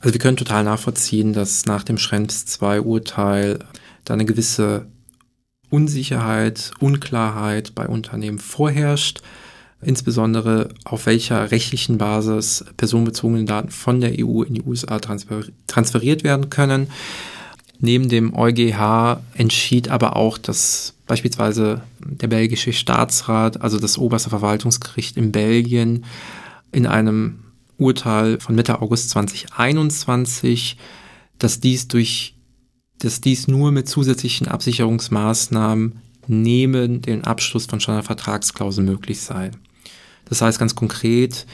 Also 0.00 0.14
wir 0.14 0.18
können 0.18 0.38
total 0.38 0.64
nachvollziehen, 0.64 1.34
dass 1.34 1.66
nach 1.66 1.84
dem 1.84 1.98
Schrems 1.98 2.46
2 2.46 2.80
Urteil 2.80 3.58
da 4.04 4.14
eine 4.14 4.24
gewisse 4.24 4.86
Unsicherheit, 5.72 6.72
Unklarheit 6.78 7.74
bei 7.74 7.88
Unternehmen 7.88 8.38
vorherrscht 8.38 9.22
insbesondere 9.82 10.68
auf 10.84 11.06
welcher 11.06 11.50
rechtlichen 11.50 11.98
Basis 11.98 12.64
personenbezogene 12.76 13.44
Daten 13.44 13.70
von 13.70 14.00
der 14.00 14.12
EU 14.18 14.42
in 14.42 14.54
die 14.54 14.62
USA 14.62 14.98
transfer 14.98 15.42
transferiert 15.66 16.24
werden 16.24 16.50
können. 16.50 16.88
Neben 17.80 18.08
dem 18.08 18.34
EuGH 18.34 19.20
entschied 19.34 19.88
aber 19.88 20.14
auch, 20.14 20.38
dass 20.38 20.94
beispielsweise 21.08 21.82
der 21.98 22.28
belgische 22.28 22.72
Staatsrat, 22.72 23.60
also 23.60 23.78
das 23.78 23.98
oberste 23.98 24.30
Verwaltungsgericht 24.30 25.16
in 25.16 25.32
Belgien, 25.32 26.04
in 26.70 26.86
einem 26.86 27.40
Urteil 27.76 28.38
von 28.38 28.54
Mitte 28.54 28.80
August 28.80 29.10
2021, 29.10 30.76
dass 31.38 31.58
dies 31.58 31.88
durch 31.88 32.34
dass 32.98 33.20
dies 33.20 33.48
nur 33.48 33.72
mit 33.72 33.88
zusätzlichen 33.88 34.48
Absicherungsmaßnahmen 34.48 36.00
neben 36.28 37.02
den 37.02 37.24
Abschluss 37.24 37.66
von 37.66 37.80
Standardvertragsklauseln 37.80 38.86
möglich 38.86 39.20
sei. 39.20 39.50
Das 40.26 40.40
heißt 40.40 40.58
ganz 40.58 40.74
konkret, 40.74 41.46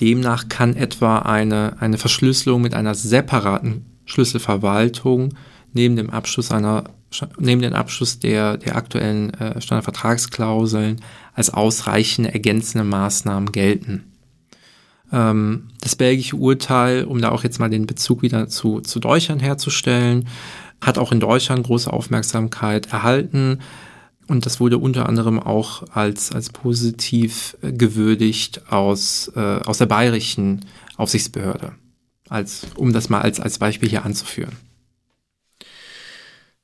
demnach 0.00 0.48
kann 0.48 0.74
etwa 0.74 1.18
eine, 1.20 1.76
eine 1.80 1.98
Verschlüsselung 1.98 2.62
mit 2.62 2.74
einer 2.74 2.94
separaten 2.94 3.84
Schlüsselverwaltung 4.06 5.34
neben 5.72 5.96
dem 5.96 6.10
Abschluss 6.10 6.50
einer 6.50 6.84
neben 7.38 7.62
dem 7.62 7.74
Abschluss 7.74 8.18
der, 8.18 8.56
der 8.56 8.76
aktuellen 8.76 9.32
äh, 9.34 9.60
Standardvertragsklauseln 9.60 11.00
als 11.32 11.50
ausreichende 11.50 12.32
ergänzende 12.32 12.84
Maßnahmen 12.84 13.52
gelten. 13.52 14.13
Ähm, 15.14 15.68
das 15.80 15.94
belgische 15.94 16.34
Urteil, 16.34 17.04
um 17.04 17.20
da 17.20 17.30
auch 17.30 17.44
jetzt 17.44 17.60
mal 17.60 17.70
den 17.70 17.86
Bezug 17.86 18.22
wieder 18.22 18.48
zu, 18.48 18.80
zu 18.80 18.98
Deutschland 18.98 19.42
herzustellen, 19.42 20.28
hat 20.80 20.98
auch 20.98 21.12
in 21.12 21.20
Deutschland 21.20 21.64
große 21.64 21.90
Aufmerksamkeit 21.92 22.92
erhalten. 22.92 23.60
Und 24.26 24.44
das 24.44 24.58
wurde 24.58 24.78
unter 24.78 25.08
anderem 25.08 25.38
auch 25.38 25.84
als, 25.92 26.32
als 26.32 26.50
positiv 26.50 27.56
gewürdigt 27.62 28.72
aus, 28.72 29.30
äh, 29.36 29.60
aus 29.64 29.78
der 29.78 29.86
bayerischen 29.86 30.64
Aufsichtsbehörde, 30.96 31.72
als, 32.28 32.66
um 32.74 32.92
das 32.92 33.08
mal 33.08 33.20
als, 33.20 33.38
als 33.38 33.58
Beispiel 33.58 33.88
hier 33.88 34.04
anzuführen. 34.04 34.56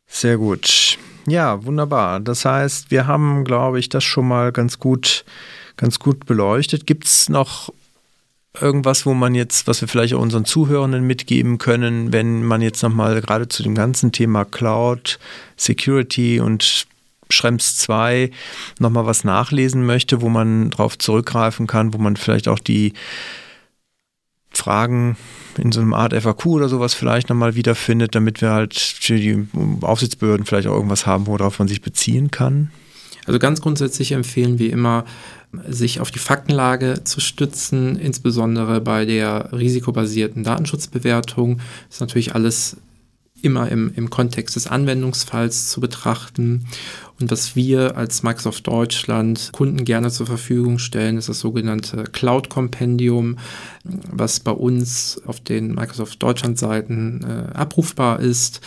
Sehr 0.09 0.39
gut. 0.39 0.99
Ja, 1.29 1.65
wunderbar. 1.65 2.19
Das 2.19 2.45
heißt, 2.45 2.91
wir 2.91 3.07
haben, 3.07 3.45
glaube 3.45 3.79
ich, 3.79 3.89
das 3.91 4.03
schon 4.03 4.27
mal 4.27 4.51
ganz 4.51 4.81
gut, 4.81 5.25
ganz 5.77 6.01
gut 6.01 6.27
beleuchtet. 6.27 6.87
Gibt 6.87 7.05
es 7.05 7.29
noch 7.29 7.73
irgendwas, 8.59 9.07
wo 9.07 9.15
man 9.15 9.35
jetzt, 9.35 9.67
was 9.67 9.81
wir 9.81 9.89
vielleicht 9.89 10.15
auch 10.15 10.21
unseren 10.21 10.45
Zuhörenden 10.45 11.07
mitgeben 11.07 11.59
können, 11.59 12.13
wenn 12.13 12.45
man 12.45 12.63
jetzt 12.63 12.83
nochmal 12.83 13.21
gerade 13.21 13.49
zu 13.49 13.63
dem 13.63 13.75
ganzen 13.75 14.13
Thema 14.13 14.45
Cloud, 14.45 15.19
Security 15.57 16.41
und 16.41 16.87
Schrems 17.31 17.77
2 17.77 18.31
nochmal 18.81 19.07
was 19.07 19.23
nachlesen 19.23 19.87
möchte, 19.87 20.21
wo 20.21 20.29
man 20.29 20.71
darauf 20.71 20.99
zurückgreifen 20.99 21.67
kann, 21.69 21.95
wo 21.95 21.99
man 21.99 22.17
vielleicht 22.17 22.49
auch 22.49 22.59
die 22.59 22.93
Fragen 24.53 25.17
in 25.57 25.71
so 25.71 25.81
einer 25.81 25.97
Art 25.97 26.13
FAQ 26.13 26.47
oder 26.47 26.69
sowas 26.69 26.93
vielleicht 26.95 27.29
nochmal 27.29 27.55
wiederfindet, 27.55 28.17
damit 28.17 28.41
wir 28.41 28.51
halt 28.51 28.75
für 28.75 29.17
die 29.17 29.47
Aufsichtsbehörden 29.81 30.45
vielleicht 30.45 30.67
auch 30.67 30.75
irgendwas 30.75 31.07
haben, 31.07 31.29
worauf 31.29 31.61
man 31.61 31.69
sich 31.69 31.83
beziehen 31.83 32.33
kann? 32.33 32.73
Also 33.27 33.39
ganz 33.39 33.61
grundsätzlich 33.61 34.13
empfehlen 34.13 34.59
wir 34.59 34.73
immer, 34.73 35.05
sich 35.69 36.01
auf 36.01 36.11
die 36.11 36.19
Faktenlage 36.19 37.03
zu 37.05 37.21
stützen, 37.21 37.97
insbesondere 37.97 38.81
bei 38.81 39.05
der 39.05 39.53
risikobasierten 39.53 40.45
Datenschutzbewertung. 40.45 41.59
Das 41.89 41.97
ist 41.97 42.01
natürlich 42.01 42.35
alles 42.35 42.77
immer 43.43 43.69
im, 43.71 43.93
im 43.97 44.11
Kontext 44.11 44.57
des 44.57 44.67
Anwendungsfalls 44.67 45.69
zu 45.71 45.81
betrachten. 45.81 46.67
Und 47.19 47.31
was 47.31 47.57
wir 47.57 47.97
als 47.97 48.23
Microsoft 48.23 48.67
Deutschland 48.67 49.51
Kunden 49.53 49.85
gerne 49.85 50.11
zur 50.11 50.27
Verfügung 50.27 50.79
stellen, 50.79 51.17
ist 51.17 51.29
das 51.29 51.41
sogenannte 51.41 52.05
Cloud 52.05 52.49
Compendium, 52.49 53.39
was 53.85 54.41
bei 54.41 54.53
uns 54.53 55.21
auf 55.27 55.41
den 55.41 55.75
Microsoft 55.75 56.23
Deutschland 56.23 56.59
Seiten 56.59 57.23
äh, 57.25 57.57
abrufbar 57.57 58.21
ist. 58.21 58.61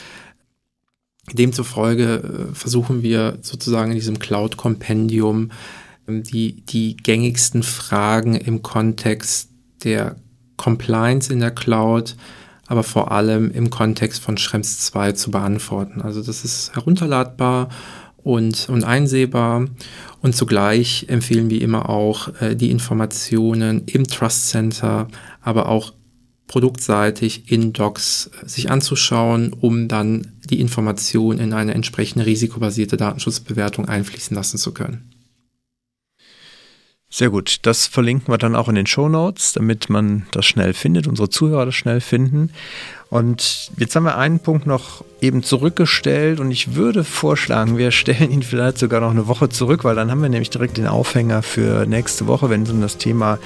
Demzufolge 1.31 2.49
äh, 2.51 2.55
versuchen 2.55 3.03
wir 3.03 3.37
sozusagen 3.41 3.91
in 3.91 3.97
diesem 3.97 4.19
Cloud 4.19 4.57
Compendium 4.57 5.49
äh, 5.49 5.82
die, 6.07 6.65
die 6.65 6.97
gängigsten 6.97 7.63
Fragen 7.63 8.35
im 8.35 8.61
Kontext 8.61 9.49
der 9.83 10.15
Compliance 10.57 11.31
in 11.31 11.39
der 11.39 11.51
Cloud 11.51 12.15
aber 12.67 12.83
vor 12.83 13.11
allem 13.11 13.51
im 13.51 13.69
Kontext 13.69 14.21
von 14.21 14.37
Schrems 14.37 14.79
2 14.79 15.13
zu 15.13 15.31
beantworten. 15.31 16.01
Also 16.01 16.23
das 16.23 16.43
ist 16.45 16.73
herunterladbar 16.73 17.69
und, 18.17 18.69
und 18.69 18.83
einsehbar 18.83 19.67
und 20.21 20.35
zugleich 20.35 21.05
empfehlen 21.09 21.49
wir 21.49 21.61
immer 21.61 21.89
auch 21.89 22.29
äh, 22.41 22.55
die 22.55 22.71
Informationen 22.71 23.83
im 23.85 24.07
Trust 24.07 24.49
Center, 24.49 25.07
aber 25.41 25.67
auch 25.67 25.93
produktseitig 26.47 27.51
in 27.51 27.73
Docs 27.73 28.31
äh, 28.41 28.47
sich 28.47 28.71
anzuschauen, 28.71 29.51
um 29.51 29.89
dann 29.89 30.31
die 30.49 30.61
Information 30.61 31.39
in 31.39 31.51
eine 31.51 31.73
entsprechende 31.73 32.25
risikobasierte 32.25 32.95
Datenschutzbewertung 32.95 33.89
einfließen 33.89 34.35
lassen 34.35 34.57
zu 34.57 34.73
können. 34.73 35.13
Sehr 37.15 37.29
gut. 37.29 37.59
Das 37.61 37.85
verlinken 37.85 38.33
wir 38.33 38.39
dann 38.39 38.55
auch 38.55 38.67
in 38.67 38.73
den 38.73 38.87
Show 38.87 39.07
Notes, 39.07 39.53
damit 39.53 39.87
man 39.87 40.25
das 40.31 40.47
schnell 40.47 40.73
findet, 40.73 41.05
unsere 41.05 41.29
Zuhörer 41.29 41.67
das 41.67 41.75
schnell 41.75 42.01
finden. 42.01 42.49
Und 43.11 43.69
jetzt 43.77 43.95
haben 43.95 44.05
wir 44.05 44.17
einen 44.17 44.39
Punkt 44.39 44.65
noch 44.65 45.05
eben 45.21 45.43
zurückgestellt 45.43 46.39
und 46.39 46.49
ich 46.49 46.73
würde 46.73 47.03
vorschlagen, 47.03 47.77
wir 47.77 47.91
stellen 47.91 48.31
ihn 48.31 48.41
vielleicht 48.41 48.79
sogar 48.79 48.99
noch 48.99 49.11
eine 49.11 49.27
Woche 49.27 49.47
zurück, 49.49 49.83
weil 49.83 49.93
dann 49.93 50.09
haben 50.09 50.23
wir 50.23 50.29
nämlich 50.29 50.49
direkt 50.49 50.77
den 50.77 50.87
Aufhänger 50.87 51.43
für 51.43 51.85
nächste 51.85 52.25
Woche, 52.25 52.49
wenn 52.49 52.63
es 52.63 52.71
um 52.71 52.81
das 52.81 52.97
Thema 52.97 53.37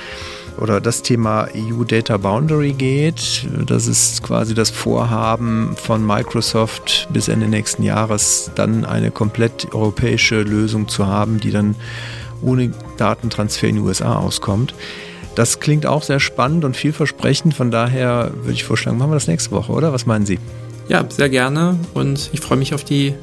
oder 0.57 0.79
das 0.79 1.01
Thema 1.01 1.49
EU 1.53 1.83
Data 1.83 2.15
Boundary 2.15 2.71
geht. 2.71 3.45
Das 3.65 3.87
ist 3.87 4.23
quasi 4.23 4.53
das 4.53 4.69
Vorhaben 4.69 5.75
von 5.75 6.07
Microsoft 6.07 7.09
bis 7.11 7.27
Ende 7.27 7.49
nächsten 7.49 7.83
Jahres 7.83 8.49
dann 8.55 8.85
eine 8.85 9.11
komplett 9.11 9.73
europäische 9.73 10.41
Lösung 10.41 10.87
zu 10.87 11.05
haben, 11.05 11.41
die 11.41 11.51
dann 11.51 11.75
ohne 12.41 12.71
Datentransfer 12.97 13.67
in 13.67 13.75
die 13.75 13.81
USA 13.81 14.17
auskommt. 14.17 14.73
Das 15.35 15.59
klingt 15.59 15.85
auch 15.85 16.01
sehr 16.01 16.19
spannend 16.19 16.65
und 16.65 16.75
vielversprechend. 16.75 17.53
Von 17.53 17.69
daher 17.69 18.31
würde 18.41 18.53
ich 18.53 18.63
vorschlagen, 18.63 18.97
machen 18.97 19.11
wir 19.11 19.15
das 19.15 19.27
nächste 19.27 19.51
Woche, 19.51 19.71
oder? 19.71 19.93
Was 19.93 20.05
meinen 20.05 20.25
Sie? 20.25 20.39
Ja, 20.87 21.05
sehr 21.09 21.29
gerne 21.29 21.77
und 21.93 22.29
ich 22.33 22.39
freue 22.39 22.57
mich 22.57 22.73
auf 22.73 22.83
die 22.83 23.13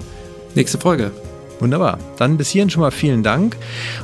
nächste 0.55 0.79
Folge. 0.79 1.13
Wunderbar. 1.61 1.99
Dann 2.19 2.37
bis 2.37 2.51
hierhin 2.51 2.69
schon 2.69 2.83
mal 2.83 2.91
vielen 2.91 3.23
Dank 3.23 3.57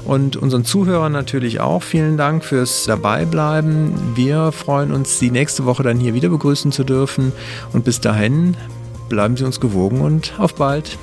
und 0.05 0.37
unseren 0.37 0.64
Zuhörern 0.64 1.12
natürlich 1.12 1.61
auch 1.61 1.83
vielen 1.83 2.16
Dank 2.16 2.44
fürs 2.44 2.85
Dabeibleiben. 2.85 3.92
Wir 4.16 4.53
freuen 4.53 4.92
uns, 4.92 5.18
Sie 5.18 5.31
nächste 5.31 5.64
Woche 5.64 5.83
dann 5.83 5.99
hier 5.99 6.14
wieder 6.14 6.29
begrüßen 6.29 6.73
zu 6.73 6.85
dürfen 6.85 7.33
und 7.73 7.85
bis 7.85 8.01
dahin 8.01 8.57
bleiben 9.09 9.37
Sie 9.37 9.44
uns 9.44 9.61
gewogen 9.61 10.01
und 10.01 10.35
auf 10.38 10.55
bald. 10.55 10.96